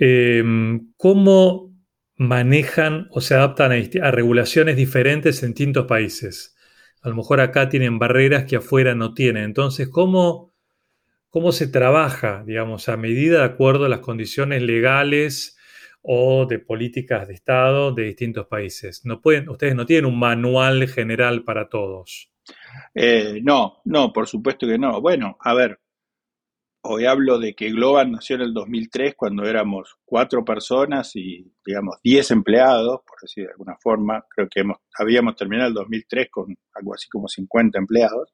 Em, 0.00 0.92
¿Cómo 0.96 1.78
manejan 2.16 3.08
o 3.10 3.20
se 3.20 3.34
adaptan 3.34 3.72
a, 3.72 4.10
regulaciones 4.10 4.76
diferentes 4.76 5.42
en 5.42 5.50
distintos 5.50 5.86
países? 5.86 6.56
A 7.02 7.08
lo 7.08 7.16
mejor 7.16 7.40
acá 7.40 7.68
tienen 7.68 7.98
barreras 7.98 8.44
que 8.44 8.56
afuera 8.56 8.94
no 8.94 9.14
tienen. 9.14 9.44
Entonces, 9.44 9.88
¿cómo, 9.88 10.52
cómo 11.28 11.52
se 11.52 11.66
trabaja, 11.66 12.42
digamos, 12.44 12.88
a 12.88 12.96
medida 12.96 13.38
de 13.38 13.44
acuerdo 13.44 13.86
a 13.86 13.88
las 13.88 14.00
condiciones 14.00 14.62
legales 14.62 15.56
o 16.02 16.46
de 16.46 16.58
políticas 16.58 17.28
de 17.28 17.34
Estado 17.34 17.92
de 17.92 18.04
distintos 18.04 18.46
países? 18.46 19.04
No 19.04 19.20
pueden, 19.20 19.48
ustedes 19.48 19.74
no 19.74 19.86
tienen 19.86 20.06
un 20.06 20.18
manual 20.18 20.86
general 20.88 21.44
para 21.44 21.68
todos. 21.68 22.30
Eh, 22.94 23.40
no, 23.42 23.80
no, 23.84 24.12
por 24.12 24.26
supuesto 24.26 24.66
que 24.66 24.78
no. 24.78 25.00
Bueno, 25.00 25.36
a 25.40 25.54
ver, 25.54 25.80
Hoy 26.82 27.04
hablo 27.04 27.38
de 27.38 27.54
que 27.54 27.70
Globan 27.70 28.12
nació 28.12 28.36
en 28.36 28.42
el 28.42 28.54
2003 28.54 29.14
cuando 29.14 29.44
éramos 29.44 29.96
cuatro 30.02 30.46
personas 30.46 31.14
y, 31.14 31.52
digamos, 31.64 31.96
diez 32.02 32.30
empleados, 32.30 33.00
por 33.06 33.20
decir 33.20 33.44
de 33.44 33.50
alguna 33.50 33.76
forma. 33.82 34.24
Creo 34.34 34.48
que 34.48 34.60
hemos, 34.60 34.78
habíamos 34.98 35.36
terminado 35.36 35.68
el 35.68 35.74
2003 35.74 36.28
con 36.30 36.56
algo 36.74 36.94
así 36.94 37.06
como 37.10 37.28
50 37.28 37.78
empleados. 37.78 38.32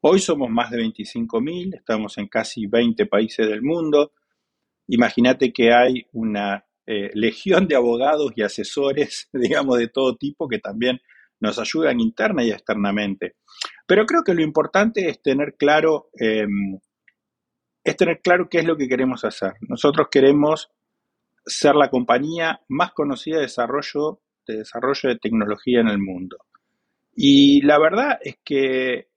Hoy 0.00 0.18
somos 0.18 0.48
más 0.48 0.70
de 0.70 0.78
25.000, 0.78 1.76
estamos 1.76 2.16
en 2.16 2.28
casi 2.28 2.66
20 2.66 3.04
países 3.04 3.46
del 3.46 3.62
mundo. 3.62 4.12
Imagínate 4.86 5.52
que 5.52 5.74
hay 5.74 6.06
una 6.12 6.64
eh, 6.86 7.10
legión 7.12 7.68
de 7.68 7.76
abogados 7.76 8.32
y 8.34 8.42
asesores, 8.42 9.28
digamos, 9.34 9.76
de 9.76 9.88
todo 9.88 10.16
tipo 10.16 10.48
que 10.48 10.58
también 10.58 11.00
nos 11.38 11.58
ayudan 11.58 12.00
interna 12.00 12.42
y 12.42 12.50
externamente. 12.50 13.36
Pero 13.86 14.06
creo 14.06 14.22
que 14.24 14.32
lo 14.32 14.42
importante 14.42 15.08
es 15.10 15.20
tener 15.20 15.54
claro 15.58 16.08
em, 16.18 16.78
es 17.88 17.96
tener 17.96 18.20
claro 18.20 18.48
qué 18.48 18.58
es 18.58 18.64
lo 18.64 18.76
que 18.76 18.88
queremos 18.88 19.24
hacer. 19.24 19.54
Nosotros 19.60 20.08
queremos 20.10 20.70
ser 21.44 21.74
la 21.74 21.90
compañía 21.90 22.60
más 22.68 22.92
conocida 22.92 23.36
de 23.36 23.42
desarrollo, 23.42 24.20
de 24.46 24.58
desarrollo 24.58 25.08
de 25.08 25.18
tecnología 25.18 25.80
en 25.80 25.88
el 25.88 25.98
mundo. 25.98 26.36
Y 27.14 27.62
la 27.62 27.78
verdad 27.78 28.18
es 28.22 28.38
que 28.44 29.08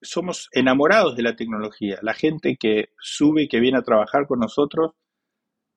somos 0.00 0.48
enamorados 0.52 1.16
de 1.16 1.22
la 1.22 1.36
tecnología. 1.36 1.98
La 2.02 2.14
gente 2.14 2.56
que 2.56 2.90
sube 2.98 3.42
y 3.42 3.48
que 3.48 3.60
viene 3.60 3.78
a 3.78 3.82
trabajar 3.82 4.26
con 4.26 4.40
nosotros, 4.40 4.92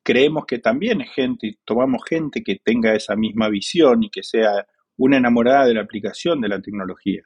creemos 0.04 0.46
que 0.46 0.60
también 0.60 1.02
es 1.02 1.12
gente, 1.12 1.58
tomamos 1.64 2.04
gente 2.08 2.44
que 2.44 2.58
tenga 2.64 2.94
esa 2.94 3.16
misma 3.16 3.50
visión 3.50 4.04
y 4.04 4.10
que 4.10 4.24
sea 4.24 4.66
una 4.98 5.18
enamorada 5.18 5.66
de 5.66 5.74
la 5.76 5.82
aplicación 5.82 6.42
de 6.42 6.50
la 6.50 6.62
tecnología. 6.62 7.24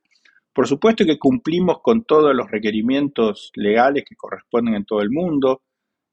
Por 0.60 0.68
supuesto 0.68 1.06
que 1.06 1.18
cumplimos 1.18 1.80
con 1.82 2.04
todos 2.04 2.36
los 2.36 2.52
requerimientos 2.52 3.50
legales 3.56 4.04
que 4.06 4.18
corresponden 4.18 4.76
en 4.76 4.84
todo 4.84 5.00
el 5.00 5.10
mundo, 5.10 5.62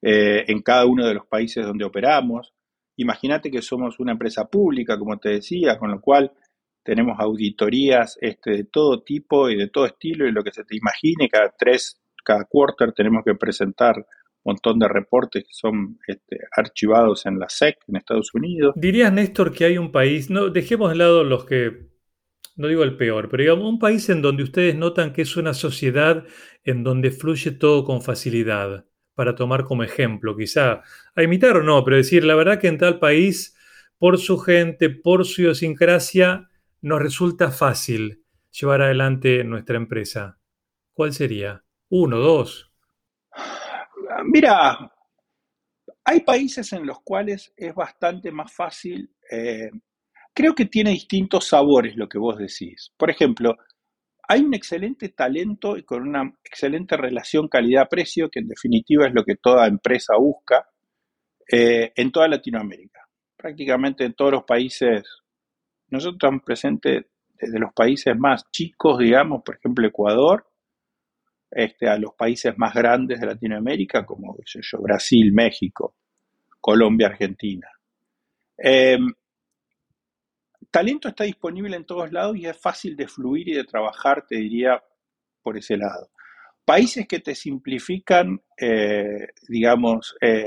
eh, 0.00 0.44
en 0.46 0.62
cada 0.62 0.86
uno 0.86 1.04
de 1.04 1.14
los 1.14 1.26
países 1.26 1.66
donde 1.66 1.84
operamos. 1.84 2.54
Imagínate 2.94 3.50
que 3.50 3.60
somos 3.60 3.98
una 3.98 4.12
empresa 4.12 4.44
pública, 4.44 4.96
como 5.00 5.18
te 5.18 5.30
decía, 5.30 5.76
con 5.80 5.90
lo 5.90 6.00
cual 6.00 6.30
tenemos 6.84 7.18
auditorías 7.18 8.18
este, 8.20 8.52
de 8.52 8.64
todo 8.66 9.02
tipo 9.02 9.50
y 9.50 9.56
de 9.56 9.66
todo 9.66 9.86
estilo 9.86 10.28
y 10.28 10.30
lo 10.30 10.44
que 10.44 10.52
se 10.52 10.62
te 10.62 10.76
imagine, 10.76 11.28
cada 11.28 11.52
tres, 11.58 12.00
cada 12.24 12.44
quarter 12.44 12.92
tenemos 12.92 13.24
que 13.24 13.34
presentar 13.34 13.96
montón 14.44 14.78
de 14.78 14.86
reportes 14.86 15.42
que 15.42 15.52
son 15.52 15.98
este, 16.06 16.38
archivados 16.56 17.26
en 17.26 17.40
la 17.40 17.48
SEC 17.48 17.78
en 17.88 17.96
Estados 17.96 18.32
Unidos. 18.32 18.74
¿Dirías, 18.76 19.12
Néstor, 19.12 19.52
que 19.52 19.64
hay 19.64 19.76
un 19.76 19.90
país, 19.90 20.30
no 20.30 20.50
dejemos 20.50 20.90
de 20.90 20.96
lado 20.98 21.24
los 21.24 21.46
que, 21.46 21.95
no 22.56 22.68
digo 22.68 22.82
el 22.82 22.96
peor, 22.96 23.28
pero 23.28 23.42
digamos 23.42 23.68
un 23.68 23.78
país 23.78 24.08
en 24.08 24.22
donde 24.22 24.42
ustedes 24.42 24.74
notan 24.74 25.12
que 25.12 25.22
es 25.22 25.36
una 25.36 25.54
sociedad 25.54 26.24
en 26.64 26.82
donde 26.82 27.10
fluye 27.10 27.52
todo 27.52 27.84
con 27.84 28.02
facilidad, 28.02 28.86
para 29.14 29.34
tomar 29.34 29.64
como 29.64 29.82
ejemplo, 29.82 30.36
quizá, 30.36 30.82
a 31.14 31.22
imitar 31.22 31.56
o 31.56 31.62
no, 31.62 31.84
pero 31.84 31.96
decir, 31.96 32.24
la 32.24 32.34
verdad 32.34 32.58
que 32.58 32.68
en 32.68 32.78
tal 32.78 32.98
país, 32.98 33.56
por 33.98 34.18
su 34.18 34.38
gente, 34.38 34.90
por 34.90 35.24
su 35.24 35.42
idiosincrasia, 35.42 36.48
nos 36.80 37.00
resulta 37.00 37.50
fácil 37.50 38.24
llevar 38.50 38.82
adelante 38.82 39.44
nuestra 39.44 39.76
empresa. 39.76 40.38
¿Cuál 40.92 41.12
sería? 41.12 41.62
¿Uno, 41.88 42.18
dos? 42.18 42.72
Mira, 44.24 44.92
hay 46.04 46.20
países 46.20 46.72
en 46.72 46.86
los 46.86 47.00
cuales 47.02 47.52
es 47.56 47.74
bastante 47.74 48.30
más 48.30 48.52
fácil, 48.52 49.10
eh, 49.30 49.70
creo 50.36 50.54
que 50.54 50.66
tiene 50.66 50.90
distintos 50.90 51.48
sabores 51.48 51.96
lo 51.96 52.10
que 52.10 52.18
vos 52.18 52.36
decís. 52.36 52.92
Por 52.98 53.08
ejemplo, 53.08 53.56
hay 54.28 54.42
un 54.42 54.52
excelente 54.52 55.08
talento 55.08 55.78
y 55.78 55.82
con 55.82 56.06
una 56.06 56.30
excelente 56.44 56.94
relación 56.98 57.48
calidad-precio, 57.48 58.28
que 58.28 58.40
en 58.40 58.48
definitiva 58.48 59.06
es 59.06 59.14
lo 59.14 59.24
que 59.24 59.36
toda 59.36 59.66
empresa 59.66 60.14
busca, 60.18 60.68
eh, 61.50 61.90
en 61.96 62.12
toda 62.12 62.28
Latinoamérica. 62.28 63.08
Prácticamente 63.34 64.04
en 64.04 64.12
todos 64.12 64.32
los 64.32 64.44
países, 64.44 65.04
nosotros 65.88 66.16
estamos 66.16 66.42
presentes 66.42 67.06
desde 67.40 67.58
los 67.58 67.72
países 67.72 68.14
más 68.14 68.50
chicos, 68.50 68.98
digamos, 68.98 69.42
por 69.42 69.56
ejemplo 69.56 69.86
Ecuador, 69.86 70.46
este, 71.50 71.88
a 71.88 71.96
los 71.96 72.12
países 72.14 72.52
más 72.58 72.74
grandes 72.74 73.20
de 73.20 73.26
Latinoamérica, 73.26 74.04
como 74.04 74.36
Brasil, 74.80 75.32
México, 75.32 75.94
Colombia, 76.60 77.06
Argentina. 77.06 77.68
Em, 78.58 79.14
talento 80.76 81.08
está 81.08 81.24
disponible 81.24 81.74
en 81.74 81.86
todos 81.86 82.12
lados 82.12 82.36
y 82.36 82.44
es 82.44 82.60
fácil 82.60 82.96
de 82.96 83.08
fluir 83.08 83.48
y 83.48 83.54
de 83.54 83.64
trabajar, 83.64 84.26
te 84.26 84.36
diría, 84.36 84.84
por 85.42 85.56
ese 85.56 85.78
lado. 85.78 86.10
Países 86.66 87.08
que 87.08 87.20
te 87.20 87.34
simplifican, 87.34 88.42
eh, 88.60 89.28
digamos, 89.48 90.14
eh, 90.20 90.44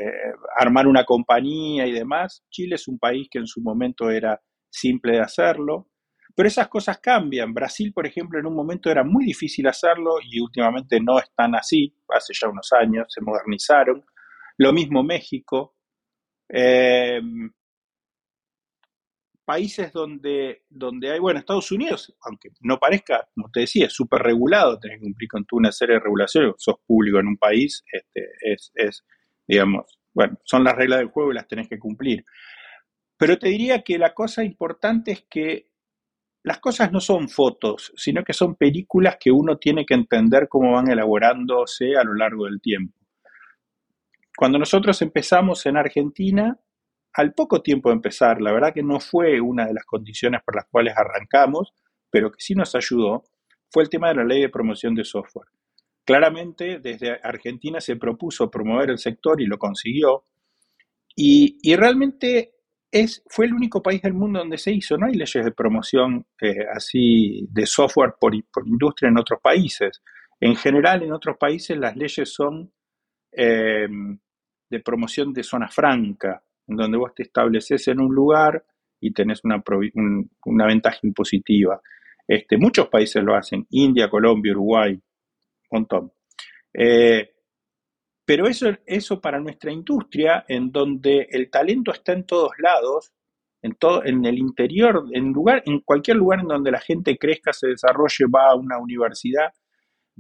armar 0.56 0.86
una 0.86 1.04
compañía 1.04 1.88
y 1.88 1.94
demás. 1.94 2.46
Chile 2.52 2.76
es 2.76 2.88
un 2.88 3.00
país 3.00 3.28
que 3.32 3.40
en 3.40 3.48
su 3.48 3.60
momento 3.62 4.12
era 4.12 4.40
simple 4.70 5.14
de 5.14 5.22
hacerlo. 5.22 5.90
Pero 6.36 6.48
esas 6.48 6.68
cosas 6.68 7.00
cambian. 7.00 7.52
Brasil, 7.52 7.92
por 7.92 8.06
ejemplo, 8.06 8.40
en 8.40 8.46
un 8.46 8.54
momento 8.54 8.92
era 8.92 9.04
muy 9.04 9.26
difícil 9.26 9.66
hacerlo 9.66 10.18
y 10.24 10.40
últimamente 10.40 11.00
no 11.00 11.18
están 11.18 11.56
así. 11.56 11.96
Hace 12.08 12.34
ya 12.40 12.50
unos 12.50 12.72
años 12.74 13.08
se 13.10 13.22
modernizaron. 13.22 14.06
Lo 14.58 14.74
mismo 14.74 15.02
México. 15.02 15.76
Em, 16.48 17.52
países 19.50 19.91
donde, 19.91 20.62
donde 20.70 21.12
hay, 21.12 21.18
bueno, 21.18 21.39
Estados 21.39 21.72
Unidos, 21.72 22.15
aunque 22.22 22.50
no 22.62 22.77
parezca, 22.77 23.27
como 23.34 23.50
te 23.50 23.62
decía, 23.62 23.88
es 23.88 23.94
súper 23.94 24.22
regulado, 24.22 24.79
tenés 24.79 25.00
que 25.00 25.06
cumplir 25.06 25.27
con 25.27 25.44
toda 25.46 25.62
una 25.62 25.72
serie 25.72 25.96
de 25.96 26.01
regulaciones, 26.01 26.53
sos 26.60 26.75
público 26.86 27.20
en 27.20 27.29
un 27.29 27.38
país, 27.38 27.84
este, 27.91 28.29
es, 28.44 28.72
es, 28.75 29.03
digamos, 29.48 29.98
bueno, 30.13 30.38
son 30.44 30.63
las 30.63 30.75
reglas 30.75 31.00
del 31.00 31.08
juego 31.08 31.32
y 31.32 31.34
las 31.34 31.48
tenés 31.48 31.68
que 31.68 31.79
cumplir. 31.79 32.24
Pero 33.18 33.39
te 33.39 33.50
diría 33.50 33.82
que 33.82 33.98
la 33.98 34.13
cosa 34.13 34.44
importante 34.44 35.13
es 35.13 35.25
que 35.27 35.72
las 36.44 36.60
cosas 36.60 36.91
no 36.91 37.00
son 37.00 37.27
fotos, 37.27 37.91
sino 37.96 38.24
que 38.24 38.34
son 38.34 38.53
películas 38.53 39.18
que 39.20 39.32
uno 39.32 39.58
tiene 39.58 39.84
que 39.84 39.96
entender 39.96 40.48
cómo 40.48 40.74
van 40.74 40.91
elaborándose 40.91 41.98
a 41.98 42.03
lo 42.03 42.13
largo 42.13 42.46
del 42.46 42.62
tiempo. 42.62 42.96
Cuando 44.38 44.60
nosotros 44.60 45.01
empezamos 45.01 45.65
en 45.65 45.75
Argentina, 45.75 46.60
al 47.13 47.34
poco 47.34 47.62
tiempo 47.62 47.89
de 47.89 47.96
empezar, 47.96 48.42
la 48.42 48.51
verdad 48.51 48.74
que 48.74 48.84
no 48.84 49.00
fue 49.00 49.42
una 49.42 49.66
de 49.66 49.74
las 49.74 49.86
condiciones 49.86 50.42
por 50.46 50.56
las 50.56 50.66
cuales 50.70 50.94
arrancamos, 50.96 51.74
pero 52.10 52.32
que 52.32 52.39
sí 52.39 52.56
nos 52.56 52.75
ayudó, 52.75 53.24
fue 53.70 53.84
el 53.84 53.89
tema 53.89 54.10
de 54.10 54.16
la 54.16 54.24
ley 54.24 54.42
de 54.42 54.50
promoción 54.50 54.96
de 54.96 55.04
software. 55.04 55.48
Claramente, 56.06 56.80
desde 56.80 57.19
Argentina 57.22 57.80
se 57.80 57.95
propuso 57.95 58.50
promover 58.50 58.89
el 58.89 58.98
sector 58.98 59.39
y 59.41 59.45
lo 59.45 59.58
consiguió. 59.58 60.26
Y, 61.15 61.76
realmente 61.76 62.56
es, 62.91 63.22
fue 63.28 63.45
el 63.45 63.54
único 63.54 63.84
país 63.84 64.02
del 64.02 64.13
mundo 64.13 64.39
donde 64.39 64.58
se 64.58 64.72
hizo. 64.72 64.98
No 64.98 65.06
hay 65.06 65.13
leyes 65.13 65.45
de 65.45 65.52
promoción 65.52 66.26
eh, 66.41 66.65
así 66.74 67.45
de 67.52 67.65
software 67.65 68.15
por, 68.19 68.34
industria 68.34 69.10
en 69.10 69.19
otros 69.19 69.39
países. 69.41 70.02
En 70.39 70.56
general, 70.56 71.04
en 71.04 71.12
otros 71.12 71.38
países 71.38 71.78
las 71.78 71.95
leyes 71.95 72.34
son 72.34 72.72
em, 73.32 74.17
de 74.69 74.80
promoción 74.80 75.34
de 75.34 75.43
zona 75.43 75.67
franca, 75.67 76.41
donde 76.75 76.97
vos 76.97 77.13
te 77.13 77.23
estableces 77.23 77.88
en 77.88 77.99
un 77.99 78.13
lugar 78.13 78.63
y 78.99 79.13
tenés 79.13 79.41
una, 79.43 79.63
una 80.45 80.65
ventaja 80.65 80.99
impositiva. 81.03 81.82
Este, 82.27 82.58
muchos 82.58 82.89
países 82.89 83.23
lo 83.23 83.36
hacen, 83.36 83.65
India, 83.71 84.10
Colombia, 84.10 84.51
Uruguay, 84.51 84.93
un 84.93 85.01
montón. 85.71 86.12
Eh, 86.73 87.32
pero 88.25 88.47
eso, 88.47 88.69
eso 88.86 89.19
para 89.19 89.39
nuestra 89.39 89.71
industria, 89.71 90.45
en 90.47 90.71
donde 90.71 91.27
el 91.32 91.49
talento 91.49 91.91
está 91.91 92.13
en 92.13 92.25
todos 92.25 92.51
lados, 92.60 93.12
en, 93.63 93.73
todo, 93.73 94.05
en 94.05 94.23
el 94.25 94.38
interior, 94.38 95.05
en, 95.12 95.32
lugar, 95.32 95.63
en 95.65 95.79
cualquier 95.79 96.17
lugar 96.17 96.41
en 96.41 96.47
donde 96.47 96.71
la 96.71 96.79
gente 96.79 97.17
crezca, 97.17 97.51
se 97.51 97.69
desarrolle, 97.69 98.25
va 98.34 98.51
a 98.51 98.55
una 98.55 98.77
universidad, 98.77 99.51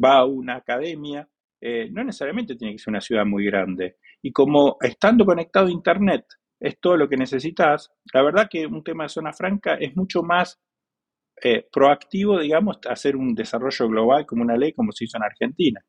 va 0.03 0.17
a 0.17 0.25
una 0.25 0.55
academia, 0.55 1.29
eh, 1.61 1.89
no 1.91 2.03
necesariamente 2.03 2.55
tiene 2.55 2.73
que 2.73 2.79
ser 2.79 2.91
una 2.91 3.01
ciudad 3.01 3.25
muy 3.25 3.45
grande. 3.45 3.97
Y 4.21 4.31
como 4.31 4.77
estando 4.81 5.25
conectado 5.25 5.67
a 5.67 5.71
Internet 5.71 6.25
es 6.59 6.79
todo 6.79 6.97
lo 6.97 7.07
que 7.07 7.17
necesitas, 7.17 7.91
la 8.13 8.21
verdad 8.21 8.47
que 8.49 8.65
un 8.65 8.83
tema 8.83 9.03
de 9.03 9.09
zona 9.09 9.33
franca 9.33 9.75
es 9.75 9.95
mucho 9.95 10.21
más 10.23 10.59
eh, 11.41 11.65
proactivo, 11.71 12.37
digamos, 12.37 12.79
hacer 12.89 13.15
un 13.15 13.33
desarrollo 13.33 13.87
global 13.87 14.25
como 14.25 14.43
una 14.43 14.57
ley 14.57 14.73
como 14.73 14.91
se 14.91 15.05
hizo 15.05 15.17
en 15.17 15.23
Argentina. 15.23 15.81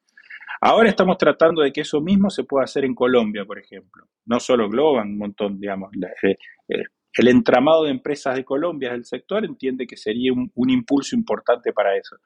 Ahora 0.61 0.91
estamos 0.91 1.17
tratando 1.17 1.63
de 1.63 1.73
que 1.73 1.81
eso 1.81 2.01
mismo 2.01 2.31
se 2.31 2.45
pueda 2.45 2.65
hacer 2.65 2.85
en 2.85 2.95
Colombia, 2.95 3.45
por 3.45 3.59
ejemplo. 3.59 4.05
No 4.27 4.39
solo 4.39 4.69
Globan, 4.69 5.09
un 5.09 5.19
montón, 5.19 5.59
digamos. 5.59 5.91
Eh, 6.23 6.37
eh, 6.69 6.85
el 7.15 7.29
entramado 7.29 7.85
de 7.85 7.91
empresas 7.91 8.37
de 8.37 8.45
Colombia 8.45 8.93
del 8.93 9.05
sector 9.05 9.45
entiende 9.45 9.87
que 9.87 9.97
sería 9.97 10.33
un, 10.33 10.71
impulso 10.71 11.17
importante 11.17 11.73
para 11.73 11.97
eso. 11.97 12.17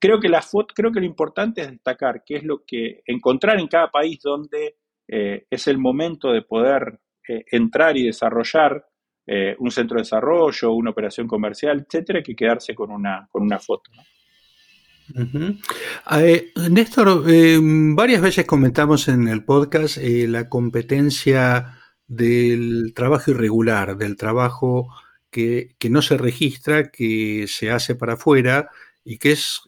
Creo 0.00 0.18
que, 0.18 0.28
la 0.28 0.42
creo 0.74 0.90
que 0.90 1.00
lo 1.00 1.06
importante 1.06 1.60
es 1.60 1.70
destacar 1.70 2.24
qué 2.26 2.36
es 2.36 2.44
lo 2.44 2.64
que 2.66 3.02
encontrar 3.06 3.60
en 3.60 3.68
cada 3.68 3.90
país 3.90 4.18
donde 4.20 4.76
es 5.06 5.68
el 5.68 5.76
momento 5.76 6.32
de 6.32 6.40
poder 6.40 6.98
entrar 7.26 7.96
y 7.96 8.06
desarrollar 8.06 8.86
un 9.58 9.70
centro 9.70 9.96
de 9.96 10.02
desarrollo, 10.02 10.72
una 10.72 10.90
operación 10.90 11.26
comercial, 11.26 11.86
etcétera, 11.86 12.22
que 12.22 12.36
quedarse 12.36 12.74
con 12.74 12.90
una, 12.90 13.26
con 13.30 13.42
una 13.42 13.58
foto. 13.58 13.90
Eh, 16.10 16.52
Néstor, 16.70 17.24
eh, 17.28 17.58
varias 17.62 18.22
veces 18.22 18.46
comentamos 18.46 19.08
en 19.08 19.28
el 19.28 19.44
podcast 19.44 19.98
eh, 19.98 20.26
la 20.28 20.48
competencia 20.48 21.78
del 22.06 22.92
trabajo 22.94 23.30
irregular, 23.30 23.96
del 23.96 24.16
trabajo 24.16 24.88
que, 25.30 25.76
no 25.90 26.00
se 26.00 26.16
registra, 26.16 26.90
que 26.90 27.46
se 27.48 27.70
hace 27.70 27.94
para 27.96 28.14
afuera 28.14 28.70
y 29.04 29.18
que 29.18 29.32
es 29.32 29.60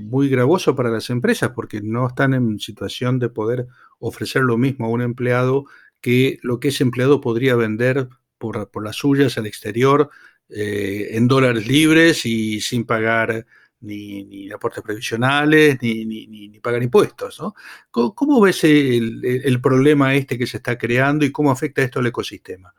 muy 0.00 0.28
gravoso 0.28 0.74
para 0.74 0.90
las 0.90 1.10
empresas 1.10 1.50
porque 1.54 1.80
no 1.82 2.08
están 2.08 2.34
en 2.34 2.58
situación 2.58 3.18
de 3.18 3.28
poder 3.28 3.66
ofrecer 3.98 4.42
lo 4.42 4.56
mismo 4.56 4.86
a 4.86 4.88
un 4.90 5.02
empleado 5.02 5.66
que 6.00 6.38
lo 6.42 6.60
que 6.60 6.68
ese 6.68 6.84
empleado 6.84 7.20
podría 7.20 7.56
vender 7.56 8.08
por, 8.38 8.70
por 8.70 8.84
las 8.84 8.96
suyas 8.96 9.36
al 9.38 9.46
exterior 9.46 10.10
en 10.52 11.28
dólares 11.28 11.68
libres 11.68 12.26
y 12.26 12.60
sin 12.60 12.84
pagar 12.84 13.46
ni, 13.80 14.50
aportes 14.50 14.82
previsionales, 14.82 15.78
ni, 15.82 16.04
ni, 16.04 16.60
pagar 16.60 16.82
impuestos. 16.82 17.40
¿no? 17.40 17.54
¿Cómo, 17.90 18.40
ves 18.40 18.64
el, 18.64 19.60
problema 19.62 20.14
este 20.14 20.38
que 20.38 20.46
se 20.46 20.58
está 20.58 20.76
creando 20.76 21.24
y 21.24 21.32
cómo 21.32 21.50
afecta 21.50 21.82
esto 21.82 22.00
al 22.00 22.06
ecosistema? 22.06 22.72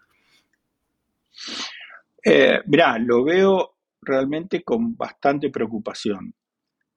Eh, 2.23 2.59
mirá, 2.67 2.99
lo 2.99 3.23
veo 3.23 3.77
realmente 4.01 4.63
con 4.63 4.95
bastante 4.95 5.49
preocupación. 5.49 6.33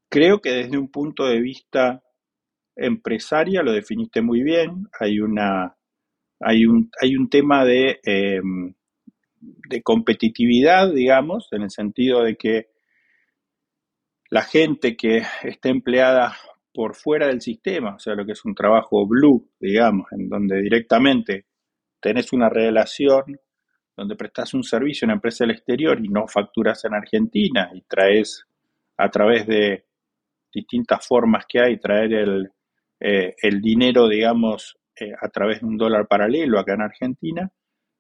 Creo 0.08 0.40
que 0.40 0.50
desde 0.50 0.76
un 0.76 0.90
punto 0.90 1.26
de 1.26 1.40
vista 1.40 2.02
empresaria 2.76 3.62
lo 3.62 3.72
definiste 3.72 4.20
muy 4.20 4.42
bien. 4.42 4.88
Hay 5.00 5.20
una 5.20 5.74
hay 6.44 6.66
un, 6.66 6.90
hay 7.00 7.16
un 7.16 7.28
tema 7.28 7.64
de, 7.64 8.00
em, 8.04 8.74
de 9.40 9.82
competitividad, 9.82 10.92
digamos, 10.92 11.48
en 11.52 11.62
el 11.62 11.70
sentido 11.70 12.22
de 12.22 12.36
que 12.36 12.68
la 14.30 14.42
gente 14.42 14.96
que 14.96 15.22
esté 15.42 15.70
empleada 15.70 16.36
por 16.72 16.94
fuera 16.96 17.28
del 17.28 17.40
sistema, 17.40 17.94
o 17.94 17.98
sea, 17.98 18.14
lo 18.14 18.26
que 18.26 18.32
es 18.32 18.44
un 18.44 18.54
trabajo 18.54 19.06
blue, 19.06 19.48
digamos, 19.60 20.06
en 20.12 20.28
donde 20.28 20.60
directamente 20.60 21.46
tenés 22.00 22.32
una 22.32 22.48
relación 22.48 23.40
donde 23.96 24.16
prestás 24.16 24.54
un 24.54 24.64
servicio 24.64 25.06
a 25.06 25.08
una 25.08 25.14
empresa 25.14 25.44
del 25.44 25.54
exterior 25.54 26.04
y 26.04 26.08
no 26.08 26.26
facturas 26.26 26.84
en 26.84 26.94
Argentina 26.94 27.70
y 27.72 27.82
traes 27.82 28.44
a 28.96 29.08
través 29.08 29.46
de 29.46 29.86
distintas 30.52 31.06
formas 31.06 31.44
que 31.48 31.60
hay, 31.60 31.78
traer 31.78 32.12
el, 32.12 32.50
eh, 33.00 33.34
el 33.40 33.60
dinero, 33.60 34.08
digamos, 34.08 34.76
eh, 34.98 35.12
a 35.20 35.28
través 35.28 35.60
de 35.60 35.66
un 35.66 35.76
dólar 35.76 36.06
paralelo 36.06 36.58
acá 36.58 36.74
en 36.74 36.82
Argentina, 36.82 37.50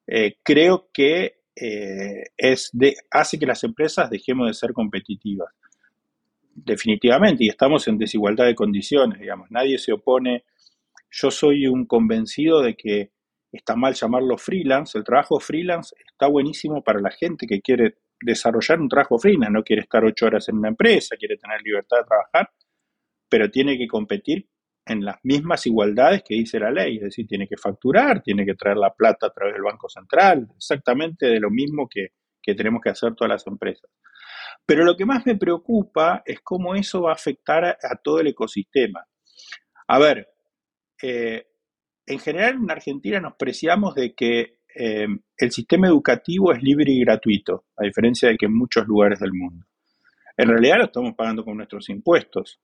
eh, 0.06 0.36
creo 0.42 0.90
que 0.92 1.40
eh, 1.56 2.24
es 2.36 2.72
hace 3.10 3.38
que 3.38 3.46
las 3.46 3.64
empresas 3.64 4.10
dejemos 4.10 4.46
de 4.46 4.54
ser 4.54 4.72
competitivas. 4.72 5.52
Definitivamente, 6.54 7.44
y 7.44 7.48
estamos 7.48 7.88
en 7.88 7.98
desigualdad 7.98 8.46
de 8.46 8.54
condiciones, 8.54 9.18
digamos, 9.18 9.50
nadie 9.50 9.78
se 9.78 9.92
opone. 9.92 10.44
Yo 11.10 11.30
soy 11.30 11.66
un 11.66 11.86
convencido 11.86 12.62
de 12.62 12.76
que 12.76 13.10
está 13.50 13.76
mal 13.76 13.94
llamarlo 13.94 14.36
freelance, 14.36 14.96
el 14.98 15.04
trabajo 15.04 15.40
freelance 15.40 15.94
está 16.06 16.28
buenísimo 16.28 16.82
para 16.82 17.00
la 17.00 17.10
gente 17.10 17.46
que 17.46 17.60
quiere 17.60 17.96
desarrollar 18.20 18.80
un 18.80 18.88
trabajo 18.88 19.18
freelance, 19.18 19.52
no 19.52 19.62
quiere 19.62 19.82
estar 19.82 20.04
ocho 20.04 20.26
horas 20.26 20.48
en 20.48 20.58
una 20.58 20.68
empresa, 20.68 21.16
quiere 21.16 21.36
tener 21.36 21.60
libertad 21.62 21.98
de 21.98 22.04
trabajar, 22.04 22.50
pero 23.28 23.50
tiene 23.50 23.76
que 23.76 23.86
competir 23.86 24.46
en 24.86 25.04
las 25.04 25.16
mismas 25.22 25.66
igualdades 25.66 26.22
que 26.22 26.34
dice 26.34 26.58
la 26.58 26.70
ley, 26.70 26.96
es 26.96 27.04
decir, 27.04 27.26
tiene 27.26 27.48
que 27.48 27.56
facturar, 27.56 28.22
tiene 28.22 28.44
que 28.44 28.54
traer 28.54 28.76
la 28.76 28.92
plata 28.92 29.26
a 29.26 29.30
través 29.30 29.54
del 29.54 29.62
Banco 29.62 29.88
Central, 29.88 30.48
exactamente 30.56 31.26
de 31.26 31.40
lo 31.40 31.50
mismo 31.50 31.88
que, 31.88 32.08
tenemos 32.54 32.82
que 32.82 32.90
hacer 32.90 33.14
todas 33.14 33.30
las 33.30 33.46
empresas. 33.46 33.90
Pero 34.66 34.84
lo 34.84 34.96
que 34.96 35.06
más 35.06 35.24
me 35.24 35.36
preocupa 35.36 36.22
es 36.26 36.40
cómo 36.42 36.74
eso 36.74 37.02
va 37.02 37.12
a 37.12 37.14
afectar 37.14 37.64
a, 37.64 37.96
todo 38.02 38.20
el 38.20 38.26
ecosistema. 38.26 39.02
A 39.88 39.98
ver, 39.98 40.28
eh, 41.02 41.46
en 42.04 42.18
general 42.18 42.56
en 42.56 42.70
Argentina 42.70 43.18
nos 43.18 43.34
preciamos 43.36 43.94
de 43.94 44.14
que 44.14 44.58
eh, 44.74 45.06
el 45.38 45.52
sistema 45.52 45.86
educativo 45.86 46.52
es 46.52 46.62
libre 46.62 46.92
y 46.92 47.00
gratuito, 47.00 47.64
a 47.76 47.84
diferencia 47.84 48.28
de 48.28 48.36
que 48.36 48.46
en 48.46 48.54
muchos 48.54 48.86
lugares 48.86 49.20
del 49.20 49.32
mundo. 49.32 49.64
En 50.36 50.48
realidad 50.48 50.78
lo 50.78 50.84
estamos 50.84 51.14
pagando 51.14 51.44
con 51.44 51.56
nuestros 51.56 51.88
impuestos. 51.88 52.60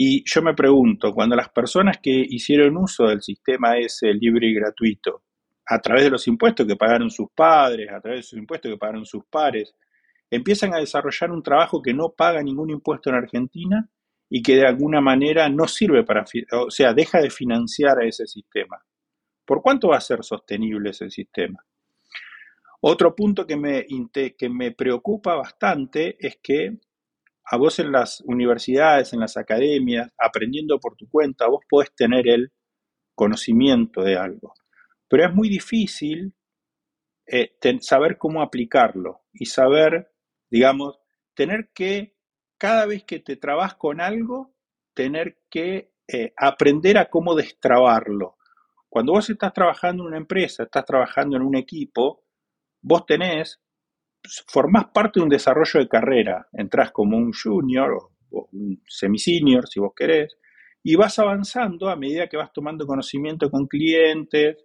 Y 0.00 0.22
yo 0.24 0.42
me 0.42 0.54
pregunto, 0.54 1.12
cuando 1.12 1.34
las 1.34 1.48
personas 1.48 1.98
que 2.00 2.12
hicieron 2.12 2.76
uso 2.76 3.08
del 3.08 3.20
sistema 3.20 3.76
ese 3.78 4.14
libre 4.14 4.46
y 4.46 4.54
gratuito, 4.54 5.24
a 5.66 5.80
través 5.80 6.04
de 6.04 6.10
los 6.10 6.28
impuestos 6.28 6.68
que 6.68 6.76
pagaron 6.76 7.10
sus 7.10 7.30
padres, 7.34 7.90
a 7.90 8.00
través 8.00 8.20
de 8.20 8.22
sus 8.22 8.38
impuestos 8.38 8.70
que 8.70 8.78
pagaron 8.78 9.04
sus 9.04 9.24
pares, 9.24 9.74
empiezan 10.30 10.72
a 10.72 10.78
desarrollar 10.78 11.32
un 11.32 11.42
trabajo 11.42 11.82
que 11.82 11.92
no 11.92 12.10
paga 12.10 12.40
ningún 12.44 12.70
impuesto 12.70 13.10
en 13.10 13.16
Argentina 13.16 13.90
y 14.30 14.40
que 14.40 14.54
de 14.54 14.68
alguna 14.68 15.00
manera 15.00 15.48
no 15.48 15.66
sirve 15.66 16.04
para, 16.04 16.24
o 16.52 16.70
sea, 16.70 16.94
deja 16.94 17.20
de 17.20 17.30
financiar 17.30 17.98
a 17.98 18.06
ese 18.06 18.28
sistema. 18.28 18.80
¿Por 19.44 19.62
cuánto 19.62 19.88
va 19.88 19.96
a 19.96 20.00
ser 20.00 20.22
sostenible 20.22 20.90
ese 20.90 21.10
sistema? 21.10 21.58
Otro 22.82 23.16
punto 23.16 23.44
que 23.44 23.56
me, 23.56 23.84
que 24.14 24.48
me 24.48 24.70
preocupa 24.70 25.34
bastante 25.34 26.16
es 26.24 26.38
que 26.40 26.78
a 27.50 27.56
vos 27.56 27.78
en 27.78 27.92
las 27.92 28.20
universidades, 28.26 29.12
en 29.12 29.20
las 29.20 29.36
academias, 29.36 30.12
aprendiendo 30.18 30.78
por 30.78 30.96
tu 30.96 31.08
cuenta, 31.08 31.48
vos 31.48 31.64
podés 31.68 31.94
tener 31.94 32.28
el 32.28 32.52
conocimiento 33.14 34.02
de 34.02 34.16
algo. 34.16 34.52
Pero 35.08 35.26
es 35.26 35.34
muy 35.34 35.48
difícil 35.48 36.34
eh, 37.26 37.56
saber 37.80 38.18
cómo 38.18 38.42
aplicarlo 38.42 39.22
y 39.32 39.46
saber, 39.46 40.12
digamos, 40.50 40.98
tener 41.34 41.70
que, 41.72 42.16
cada 42.58 42.84
vez 42.84 43.04
que 43.04 43.20
te 43.20 43.36
trabas 43.36 43.74
con 43.76 44.00
algo, 44.00 44.54
tener 44.92 45.38
que 45.48 45.92
eh, 46.06 46.34
aprender 46.36 46.98
a 46.98 47.08
cómo 47.08 47.34
destrabarlo. 47.34 48.36
Cuando 48.90 49.12
vos 49.12 49.30
estás 49.30 49.52
trabajando 49.52 50.02
en 50.02 50.08
una 50.08 50.16
empresa, 50.18 50.64
estás 50.64 50.84
trabajando 50.84 51.36
en 51.36 51.42
un 51.42 51.56
equipo, 51.56 52.24
vos 52.82 53.06
tenés 53.06 53.60
formás 54.46 54.86
parte 54.92 55.20
de 55.20 55.24
un 55.24 55.30
desarrollo 55.30 55.80
de 55.80 55.88
carrera. 55.88 56.46
Entrás 56.52 56.90
como 56.92 57.16
un 57.16 57.32
junior 57.32 57.92
o, 58.30 58.48
un 58.52 58.82
semi-senior, 58.86 59.66
si 59.68 59.80
vos 59.80 59.92
querés, 59.96 60.36
y 60.82 60.94
vas 60.96 61.18
avanzando 61.18 61.88
a 61.88 61.96
medida 61.96 62.28
que 62.28 62.36
vas 62.36 62.52
tomando 62.52 62.86
conocimiento 62.86 63.50
con 63.50 63.66
clientes, 63.66 64.56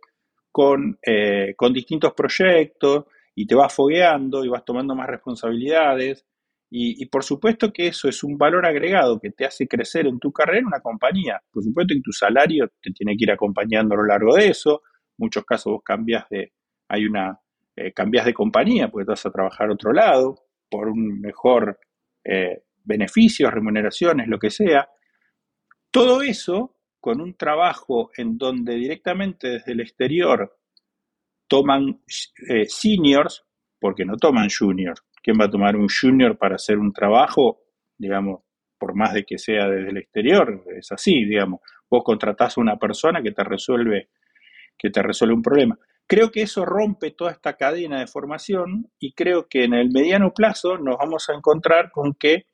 con, 0.52 1.00
eh, 1.06 1.54
con 1.56 1.74
distintos 1.74 2.14
proyectos, 2.14 3.06
y 3.36 3.48
te 3.48 3.56
vas 3.56 3.74
fogueando 3.74 4.44
y 4.46 4.50
vas 4.50 4.64
tomando 4.66 4.96
más 4.96 5.08
responsabilidades. 5.08 6.26
Y, 6.76 7.06
por 7.06 7.24
supuesto 7.24 7.72
que 7.72 7.86
eso 7.88 8.10
es 8.10 8.24
un 8.24 8.36
valor 8.36 8.66
agregado 8.66 9.20
que 9.20 9.30
te 9.30 9.46
hace 9.46 9.68
crecer 9.68 10.08
en 10.08 10.18
tu 10.18 10.32
carrera 10.32 10.58
en 10.58 10.66
una 10.66 10.80
compañía. 10.80 11.40
Por 11.52 11.64
supuesto 11.64 11.94
que 11.94 12.02
tu 12.02 12.12
salario 12.12 12.68
te 12.82 12.90
tiene 12.92 13.16
que 13.16 13.26
ir 13.26 13.32
acompañando 13.32 13.94
a 13.94 13.98
lo 13.98 14.06
largo 14.06 14.36
de 14.36 14.48
eso. 14.48 14.82
En 14.84 15.26
muchos 15.26 15.46
casos 15.46 15.72
vos 15.72 15.84
cambias 15.86 16.26
de, 16.32 16.52
hay 16.90 17.06
una, 17.06 17.40
eh, 17.76 17.92
cambias 17.94 18.26
de 18.26 18.34
compañía 18.34 18.90
porque 18.90 19.10
vas 19.10 19.26
a 19.26 19.32
trabajar 19.32 19.70
a 19.70 19.74
otro 19.74 19.92
lado 19.92 20.36
por 20.70 20.88
un 20.88 21.20
mejor 21.20 21.80
eh, 22.24 22.64
beneficios, 22.84 23.54
remuneraciones, 23.54 24.28
lo 24.28 24.40
que 24.40 24.50
sea. 24.50 24.90
Todo 25.92 26.22
eso 26.22 26.76
con 27.00 27.20
un 27.20 27.36
trabajo 27.36 28.12
en 28.16 28.38
donde 28.38 28.76
directamente 28.76 29.50
desde 29.50 29.74
el 29.74 29.82
exterior 29.82 30.58
toman 31.48 32.02
eh, 32.50 32.66
seniors, 32.68 33.44
porque 33.80 34.06
no 34.06 34.16
toman 34.18 34.48
juniors. 34.50 35.04
¿Quién 35.22 35.38
va 35.40 35.46
a 35.46 35.50
tomar 35.50 35.76
un 35.76 35.88
junior 35.90 36.38
para 36.38 36.56
hacer 36.56 36.78
un 36.78 36.94
trabajo, 36.94 37.60
digamos, 37.98 38.42
por 38.78 38.96
más 38.96 39.14
de 39.14 39.26
que 39.26 39.38
sea 39.38 39.68
desde 39.68 39.90
el 39.90 39.98
exterior? 39.98 40.64
Es 40.78 40.92
así, 40.92 41.26
digamos. 41.26 41.62
Vos 41.90 42.04
contratás 42.04 42.58
a 42.58 42.62
una 42.62 42.78
persona 42.78 43.22
que 43.22 43.32
te 43.32 43.44
resuelve, 43.44 44.10
que 44.78 44.90
te 44.90 45.02
resuelve 45.02 45.36
un 45.36 45.42
problema. 45.42 45.78
Creo 46.08 46.32
que 46.32 46.42
eso 46.42 46.66
rompe 46.66 47.12
toda 47.12 47.32
esta 47.32 47.54
cadena 47.54 48.00
de 48.00 48.08
formación 48.08 48.92
y 49.00 49.14
creo 49.14 49.48
que 49.48 49.64
en 49.64 49.74
el 49.74 49.90
mediano 49.92 50.34
plazo 50.34 50.78
nos 50.78 50.98
vamos 50.98 51.30
a 51.30 51.34
encontrar 51.34 51.92
con 51.92 52.14
que 52.14 52.46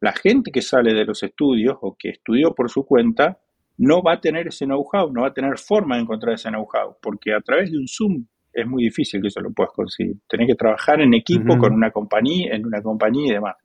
la 0.00 0.12
gente 0.12 0.50
que 0.50 0.62
sale 0.62 0.94
de 0.94 1.04
los 1.04 1.22
estudios 1.22 1.76
o 1.80 1.96
que 1.96 2.10
estudió 2.10 2.54
por 2.54 2.70
su 2.70 2.84
cuenta 2.84 3.38
no 3.78 4.02
va 4.02 4.14
a 4.14 4.20
tener 4.20 4.48
ese 4.48 4.64
know-how, 4.64 5.12
no 5.12 5.22
va 5.22 5.28
a 5.28 5.32
tener 5.32 5.58
forma 5.58 5.96
de 5.96 6.02
encontrar 6.02 6.34
ese 6.34 6.48
know-how, 6.48 6.96
porque 7.00 7.32
a 7.32 7.40
través 7.40 7.70
de 7.70 7.78
un 7.78 7.86
Zoom 7.86 8.26
es 8.52 8.66
muy 8.66 8.84
difícil 8.84 9.20
que 9.20 9.28
eso 9.28 9.40
lo 9.40 9.50
puedas 9.52 9.72
conseguir. 9.72 10.16
Tenés 10.28 10.48
que 10.48 10.54
trabajar 10.54 11.00
en 11.00 11.14
equipo 11.14 11.56
con 11.56 11.72
una 11.72 11.90
compañía, 11.90 12.54
en 12.54 12.66
una 12.66 12.82
compañía 12.82 13.30
y 13.30 13.34
demás. 13.34 13.56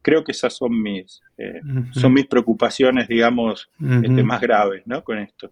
Creo 0.00 0.24
que 0.24 0.32
esas 0.32 0.54
son 0.54 0.80
mis, 0.80 1.20
eh, 1.36 1.60
son 1.90 2.14
mis 2.14 2.26
preocupaciones, 2.26 3.08
digamos, 3.08 3.68
este, 3.80 4.22
más 4.22 4.40
graves, 4.40 4.82
¿no? 4.86 5.02
Con 5.02 5.18
esto. 5.18 5.50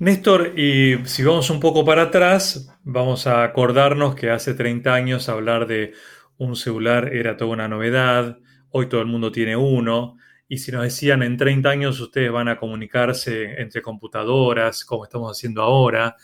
Néstor, 0.00 0.58
y 0.58 0.96
si 1.04 1.22
vamos 1.24 1.50
un 1.50 1.60
poco 1.60 1.84
para 1.84 2.04
atrás, 2.04 2.74
vamos 2.84 3.26
a 3.26 3.44
acordarnos 3.44 4.14
que 4.14 4.30
hace 4.30 4.54
30 4.54 4.94
años 4.94 5.28
hablar 5.28 5.66
de 5.66 5.92
un 6.38 6.56
celular 6.56 7.14
era 7.14 7.36
toda 7.36 7.50
una 7.50 7.68
novedad, 7.68 8.38
hoy 8.70 8.88
todo 8.88 9.02
el 9.02 9.08
mundo 9.08 9.30
tiene 9.30 9.56
uno, 9.56 10.16
y 10.48 10.56
si 10.56 10.72
nos 10.72 10.84
decían 10.84 11.22
en 11.22 11.36
30 11.36 11.68
años 11.68 12.00
ustedes 12.00 12.32
van 12.32 12.48
a 12.48 12.56
comunicarse 12.56 13.60
entre 13.60 13.82
computadoras, 13.82 14.86
como 14.86 15.04
estamos 15.04 15.36
haciendo 15.36 15.60
ahora, 15.60 16.16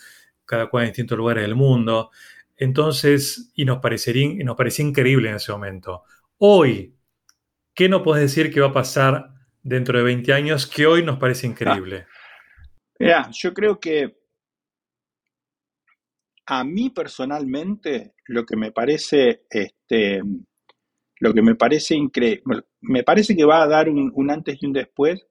cada 0.47 0.71
cual 0.71 0.85
en 0.85 0.91
distintos 0.93 1.19
lugares 1.19 1.43
del 1.43 1.55
mundo, 1.55 2.11
entonces, 2.57 3.53
y 3.55 3.67
nos 3.67 3.81
parecería, 3.81 4.43
nos 4.43 4.57
parecía 4.57 4.87
increíble 4.87 5.29
en 5.29 5.37
ese 5.37 5.53
momento. 5.53 6.05
Hoy, 6.39 6.95
¿qué 7.75 7.91
nos 7.91 8.01
puedes 8.01 8.23
decir 8.23 8.51
que 8.51 8.61
va 8.61 8.69
a 8.69 8.73
pasar 8.73 9.35
dentro 9.62 9.99
de 9.99 10.05
20 10.05 10.33
años 10.33 10.67
que 10.67 10.87
hoy 10.87 11.03
nos 11.03 11.19
parece 11.19 11.47
increíble? 11.47 12.07
Mira, 12.99 13.31
yo 13.31 13.53
creo 13.53 13.79
que 13.79 14.17
a 16.47 16.65
mí 16.65 16.91
personalmente 16.91 18.15
lo 18.27 18.45
que 18.45 18.57
me 18.57 18.73
parece, 18.73 19.43
este, 19.51 20.23
lo 21.21 21.35
que 21.35 21.43
me 21.43 21.57
parece 21.57 21.95
increíble, 21.97 22.43
me 22.81 23.03
parece 23.03 23.37
que 23.37 23.45
va 23.45 23.63
a 23.63 23.67
dar 23.67 23.89
un, 23.89 24.31
antes 24.31 24.63
y 24.63 24.67
un 24.67 24.73
después, 24.73 25.27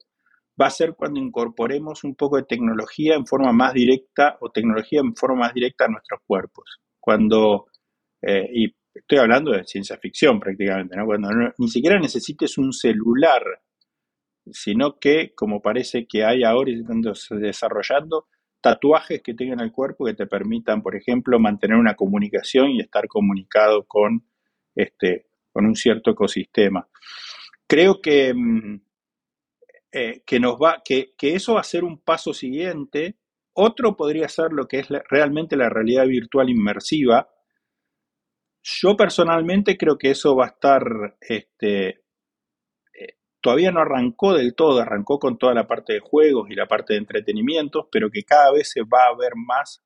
va 0.61 0.67
a 0.67 0.71
ser 0.71 0.93
cuando 0.95 1.19
incorporemos 1.19 2.03
un 2.03 2.15
poco 2.15 2.37
de 2.37 2.43
tecnología 2.43 3.15
en 3.15 3.25
forma 3.25 3.51
más 3.51 3.73
directa 3.73 4.37
o 4.41 4.51
tecnología 4.51 5.01
en 5.01 5.15
forma 5.15 5.41
más 5.41 5.53
directa 5.53 5.85
a 5.85 5.89
nuestros 5.89 6.21
cuerpos. 6.25 6.79
Cuando, 6.99 7.67
eh, 8.21 8.49
y 8.53 8.75
estoy 8.93 9.17
hablando 9.17 9.51
de 9.51 9.65
ciencia 9.65 9.97
ficción 9.97 10.39
prácticamente, 10.39 10.95
¿no? 10.95 11.05
cuando 11.05 11.29
ni 11.57 11.67
siquiera 11.69 11.99
necesites 11.99 12.57
un 12.57 12.71
celular 12.73 13.41
sino 14.51 14.99
que, 14.99 15.33
como 15.33 15.61
parece 15.61 16.05
que 16.07 16.23
hay 16.23 16.43
ahora 16.43 16.71
y 16.71 16.83
desarrollando, 17.31 18.27
tatuajes 18.61 19.21
que 19.21 19.33
tengan 19.33 19.59
el 19.59 19.71
cuerpo 19.71 20.05
que 20.05 20.13
te 20.13 20.27
permitan, 20.27 20.81
por 20.81 20.95
ejemplo, 20.95 21.39
mantener 21.39 21.77
una 21.77 21.95
comunicación 21.95 22.71
y 22.71 22.81
estar 22.81 23.07
comunicado 23.07 23.85
con, 23.85 24.25
este, 24.75 25.27
con 25.51 25.65
un 25.65 25.75
cierto 25.75 26.11
ecosistema. 26.11 26.87
Creo 27.67 28.01
que, 28.01 28.33
mm, 28.33 28.81
eh, 29.91 30.23
que, 30.25 30.39
nos 30.39 30.55
va, 30.55 30.81
que, 30.83 31.13
que, 31.17 31.35
eso 31.35 31.55
va 31.55 31.61
a 31.61 31.63
ser 31.63 31.83
un 31.83 31.99
paso 31.99 32.33
siguiente. 32.33 33.17
Otro 33.53 33.95
podría 33.95 34.27
ser 34.27 34.51
lo 34.51 34.67
que 34.67 34.79
es 34.79 34.87
realmente 35.09 35.55
la 35.55 35.69
realidad 35.69 36.07
virtual 36.07 36.49
inmersiva. 36.49 37.29
Yo 38.63 38.97
personalmente 38.97 39.77
creo 39.77 39.97
que 39.97 40.11
eso 40.11 40.35
va 40.35 40.45
a 40.45 40.49
estar 40.49 40.83
este, 41.21 42.04
todavía 43.45 43.71
no 43.71 43.81
arrancó 43.81 44.33
del 44.33 44.55
todo, 44.55 44.81
arrancó 44.81 45.19
con 45.19 45.37
toda 45.37 45.53
la 45.53 45.67
parte 45.67 45.93
de 45.93 45.99
juegos 45.99 46.49
y 46.49 46.55
la 46.55 46.65
parte 46.65 46.93
de 46.93 46.99
entretenimientos, 46.99 47.85
pero 47.91 48.09
que 48.09 48.23
cada 48.23 48.51
vez 48.51 48.71
se 48.71 48.81
va 48.81 49.05
a 49.05 49.15
ver 49.15 49.33
más 49.35 49.83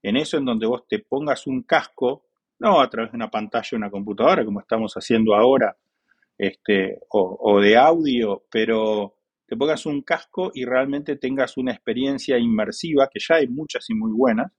en 0.00 0.16
eso 0.16 0.38
en 0.38 0.44
donde 0.44 0.68
vos 0.68 0.86
te 0.86 1.00
pongas 1.00 1.48
un 1.48 1.64
casco, 1.64 2.28
no 2.60 2.80
a 2.80 2.88
través 2.88 3.10
de 3.10 3.16
una 3.16 3.28
pantalla 3.28 3.68
de 3.68 3.76
una 3.76 3.90
computadora 3.90 4.44
como 4.44 4.60
estamos 4.60 4.94
haciendo 4.94 5.34
ahora, 5.34 5.76
este, 6.38 7.00
o, 7.08 7.60
de 7.60 7.76
audio, 7.76 8.44
pero 8.48 9.16
te 9.44 9.56
pongas 9.56 9.86
un 9.86 10.02
casco 10.02 10.52
y 10.54 10.64
realmente 10.64 11.16
tengas 11.16 11.56
una 11.56 11.72
experiencia 11.72 12.38
inmersiva, 12.38 13.08
que 13.12 13.18
ya 13.18 13.38
hay 13.38 13.48
muchas 13.48 13.90
y 13.90 13.94
muy 13.94 14.12
buenas, 14.12 14.52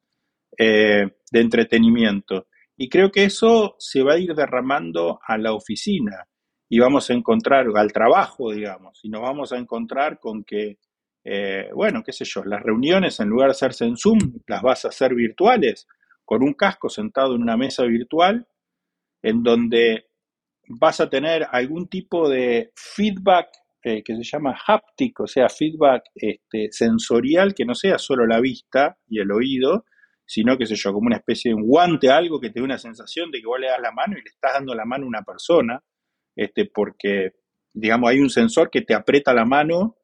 eh, 0.58 1.06
de 1.32 1.40
entretenimiento. 1.40 2.48
Y 2.76 2.90
creo 2.90 3.14
que 3.14 3.24
eso 3.24 3.78
se 3.80 4.04
va 4.04 4.16
a 4.16 4.20
ir 4.20 4.36
derramando 4.36 5.22
a 5.26 5.38
la 5.38 5.54
oficina 5.54 6.28
y 6.74 6.80
vamos 6.80 7.10
a 7.10 7.14
encontrar, 7.14 7.68
al 7.76 7.92
trabajo, 7.92 8.54
digamos, 8.54 9.02
y 9.04 9.10
nos 9.10 9.22
vamos 9.22 9.52
a 9.52 9.58
encontrar 9.58 10.20
con 10.20 10.46
que, 10.46 10.78
eh, 11.22 11.70
bueno, 11.76 12.02
qué 12.02 12.14
sé 12.14 12.24
yo, 12.24 12.46
las 12.46 12.64
reuniones 12.64 13.20
en 13.20 13.28
lugar 13.28 13.50
de 13.50 13.52
hacerse 13.52 13.84
en 13.84 13.98
Zoom, 13.98 14.40
las 14.48 14.62
vas 14.62 14.86
a 14.86 14.88
hacer 14.88 15.14
virtuales, 15.14 15.86
con 16.24 16.42
un 16.42 16.54
casco 16.54 16.88
sentado 16.88 17.36
en 17.36 17.42
una 17.42 17.58
mesa 17.58 17.84
virtual, 17.84 18.48
en 19.22 19.44
donde 19.44 20.06
vas 20.70 21.02
a 21.02 21.10
tener 21.10 21.46
algún 21.52 21.90
tipo 21.90 22.30
de 22.30 22.72
feedback 22.74 23.50
eh, 23.84 24.02
que 24.02 24.16
se 24.16 24.24
llama 24.24 24.58
haptic, 24.66 25.20
o 25.20 25.28
sea, 25.28 25.50
feedback 25.50 26.04
este, 26.16 26.72
sensorial 26.72 27.54
que 27.54 27.66
no 27.66 27.76
sea 27.76 27.98
solo 27.98 28.26
la 28.26 28.40
vista 28.40 28.98
y 29.10 29.20
el 29.20 29.30
oído, 29.34 29.84
sino, 30.26 30.58
que 30.58 30.66
sé 30.66 30.76
yo, 30.78 30.94
como 30.94 31.08
una 31.08 31.18
especie 31.18 31.54
de 31.54 31.62
guante, 31.62 32.10
algo 32.10 32.40
que 32.40 32.50
te 32.50 32.62
dé 32.62 32.64
una 32.64 32.78
sensación 32.78 33.30
de 33.30 33.42
que 33.42 33.48
vos 33.48 33.60
le 33.60 33.68
das 33.68 33.82
la 33.82 33.92
mano 33.92 34.14
y 34.14 34.22
le 34.22 34.30
estás 34.30 34.54
dando 34.54 34.74
la 34.74 34.86
mano 34.86 35.04
a 35.04 35.10
una 35.10 35.24
persona, 35.24 35.84
este, 36.36 36.66
porque, 36.66 37.34
digamos, 37.74 38.10
hay 38.10 38.20
un 38.20 38.30
sensor 38.30 38.70
que 38.70 38.82
te 38.82 38.94
aprieta 38.94 39.34
la 39.34 39.46
mano 39.46 39.98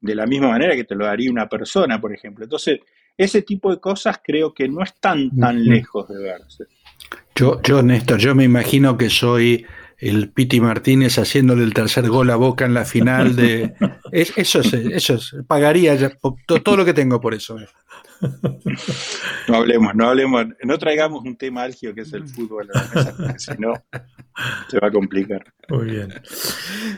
de 0.00 0.14
la 0.14 0.26
misma 0.26 0.48
manera 0.48 0.76
que 0.76 0.84
te 0.84 0.94
lo 0.94 1.06
daría 1.06 1.30
una 1.30 1.48
persona, 1.48 2.00
por 2.00 2.12
ejemplo. 2.12 2.44
Entonces, 2.44 2.80
ese 3.16 3.42
tipo 3.42 3.70
de 3.70 3.80
cosas 3.80 4.20
creo 4.22 4.52
que 4.52 4.68
no 4.68 4.82
están 4.82 5.30
tan 5.38 5.64
lejos 5.64 6.08
de 6.08 6.22
verse. 6.22 6.64
Yo, 7.34 7.60
yo, 7.62 7.82
Néstor, 7.82 8.18
yo 8.18 8.34
me 8.34 8.44
imagino 8.44 8.96
que 8.96 9.08
soy 9.08 9.64
el 9.98 10.30
Piti 10.30 10.60
Martínez 10.60 11.18
haciéndole 11.18 11.62
el 11.62 11.72
tercer 11.72 12.08
gol 12.08 12.30
a 12.30 12.36
Boca 12.36 12.66
en 12.66 12.74
la 12.74 12.84
final 12.84 13.36
de... 13.36 13.74
eso 14.12 14.60
es, 14.60 14.74
eso 14.74 15.14
es, 15.14 15.34
pagaría 15.46 15.96
todo 16.18 16.76
lo 16.76 16.84
que 16.84 16.92
tengo 16.92 17.20
por 17.20 17.34
eso. 17.34 17.56
No 19.48 19.56
hablemos, 19.56 19.94
no 19.94 20.08
hablemos, 20.08 20.46
no 20.62 20.78
traigamos 20.78 21.22
un 21.22 21.36
tema 21.36 21.62
álgido 21.62 21.94
que 21.94 22.00
es 22.00 22.12
el 22.12 22.26
fútbol, 22.26 22.68
si 23.36 23.52
no, 23.58 23.74
se 24.68 24.78
va 24.78 24.88
a 24.88 24.90
complicar. 24.90 25.44
Muy 25.68 25.86
bien. 25.86 26.14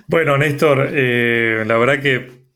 Bueno, 0.06 0.38
Néstor, 0.38 0.88
eh, 0.92 1.64
la 1.66 1.76
verdad 1.76 2.00
que 2.00 2.46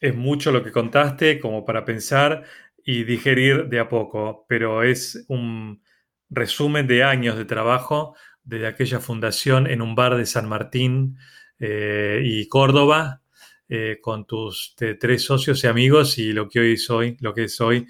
es 0.00 0.14
mucho 0.14 0.52
lo 0.52 0.62
que 0.62 0.70
contaste 0.70 1.40
como 1.40 1.64
para 1.64 1.84
pensar 1.84 2.44
y 2.84 3.04
digerir 3.04 3.68
de 3.68 3.80
a 3.80 3.88
poco, 3.88 4.44
pero 4.48 4.82
es 4.82 5.24
un 5.28 5.82
resumen 6.30 6.86
de 6.86 7.04
años 7.04 7.36
de 7.36 7.44
trabajo 7.44 8.14
desde 8.44 8.66
aquella 8.66 9.00
fundación 9.00 9.66
en 9.66 9.82
un 9.82 9.94
bar 9.94 10.16
de 10.16 10.26
San 10.26 10.48
Martín 10.48 11.16
eh, 11.58 12.20
y 12.22 12.48
Córdoba, 12.48 13.22
eh, 13.68 13.98
con 14.00 14.26
tus 14.26 14.74
tres 14.76 15.22
socios 15.22 15.62
y 15.64 15.66
amigos 15.66 16.16
y 16.18 16.32
lo 16.32 16.48
que 16.48 16.60
hoy 16.60 16.76
soy, 16.78 17.16
lo 17.20 17.34
que 17.34 17.44
es 17.44 17.60
hoy 17.60 17.86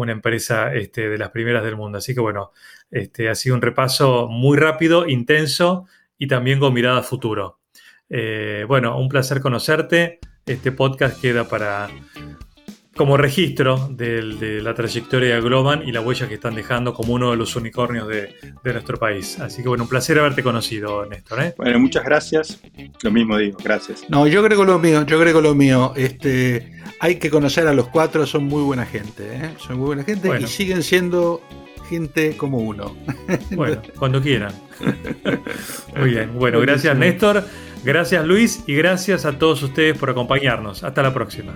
una 0.00 0.12
empresa 0.12 0.74
este, 0.74 1.08
de 1.08 1.18
las 1.18 1.30
primeras 1.30 1.64
del 1.64 1.76
mundo. 1.76 1.98
Así 1.98 2.14
que 2.14 2.20
bueno, 2.20 2.52
este, 2.90 3.28
ha 3.28 3.34
sido 3.34 3.54
un 3.54 3.62
repaso 3.62 4.28
muy 4.28 4.58
rápido, 4.58 5.08
intenso 5.08 5.86
y 6.18 6.26
también 6.26 6.58
con 6.58 6.74
mirada 6.74 7.00
a 7.00 7.02
futuro. 7.02 7.60
Eh, 8.08 8.64
bueno, 8.66 8.98
un 8.98 9.08
placer 9.08 9.40
conocerte. 9.40 10.18
Este 10.46 10.72
podcast 10.72 11.20
queda 11.20 11.44
para, 11.44 11.88
como 12.96 13.16
registro 13.16 13.88
de, 13.90 14.60
la 14.62 14.74
trayectoria 14.74 15.36
de 15.36 15.40
Globan 15.40 15.86
y 15.86 15.92
la 15.92 16.00
huella 16.00 16.28
que 16.28 16.34
están 16.34 16.54
dejando 16.54 16.92
como 16.92 17.14
uno 17.14 17.30
de 17.30 17.36
los 17.36 17.54
unicornios 17.56 18.08
de, 18.08 18.34
nuestro 18.64 18.98
país. 18.98 19.38
Así 19.40 19.62
que 19.62 19.68
bueno, 19.68 19.84
un 19.84 19.88
placer 19.88 20.18
haberte 20.18 20.42
conocido, 20.42 21.06
Néstor. 21.06 21.42
¿eh? 21.42 21.54
Bueno, 21.56 21.78
muchas 21.78 22.04
gracias. 22.04 22.60
Lo 23.02 23.10
mismo 23.10 23.38
digo, 23.38 23.58
gracias. 23.62 24.04
No, 24.08 24.26
yo 24.26 24.40
agrego 24.40 24.64
lo 24.64 24.78
mío, 24.78 25.04
yo 25.06 25.16
agrego 25.16 25.40
lo 25.40 25.54
mío. 25.54 25.92
Este, 25.96 26.72
hay 26.98 27.16
que 27.16 27.30
conocer 27.30 27.66
a 27.68 27.72
los 27.72 27.88
cuatro, 27.88 28.26
son 28.26 28.44
muy 28.44 28.62
buena 28.62 28.84
gente, 28.84 29.34
¿eh? 29.34 29.50
son 29.58 29.78
muy 29.78 29.86
buena 29.86 30.04
gente 30.04 30.30
y 30.40 30.46
siguen 30.46 30.82
siendo 30.82 31.40
gente 31.88 32.36
como 32.36 32.58
uno. 32.58 32.96
Bueno, 33.50 33.82
cuando 33.98 34.20
quieran. 34.20 34.52
Muy 35.96 36.10
bien, 36.10 36.30
bueno, 36.38 36.58
gracias 36.60 36.96
Néstor, 36.96 37.44
gracias 37.84 38.24
Luis 38.24 38.64
y 38.66 38.74
gracias 38.74 39.26
a 39.26 39.38
todos 39.38 39.62
ustedes 39.62 39.98
por 39.98 40.08
acompañarnos. 40.08 40.82
Hasta 40.84 41.02
la 41.02 41.12
próxima. 41.12 41.54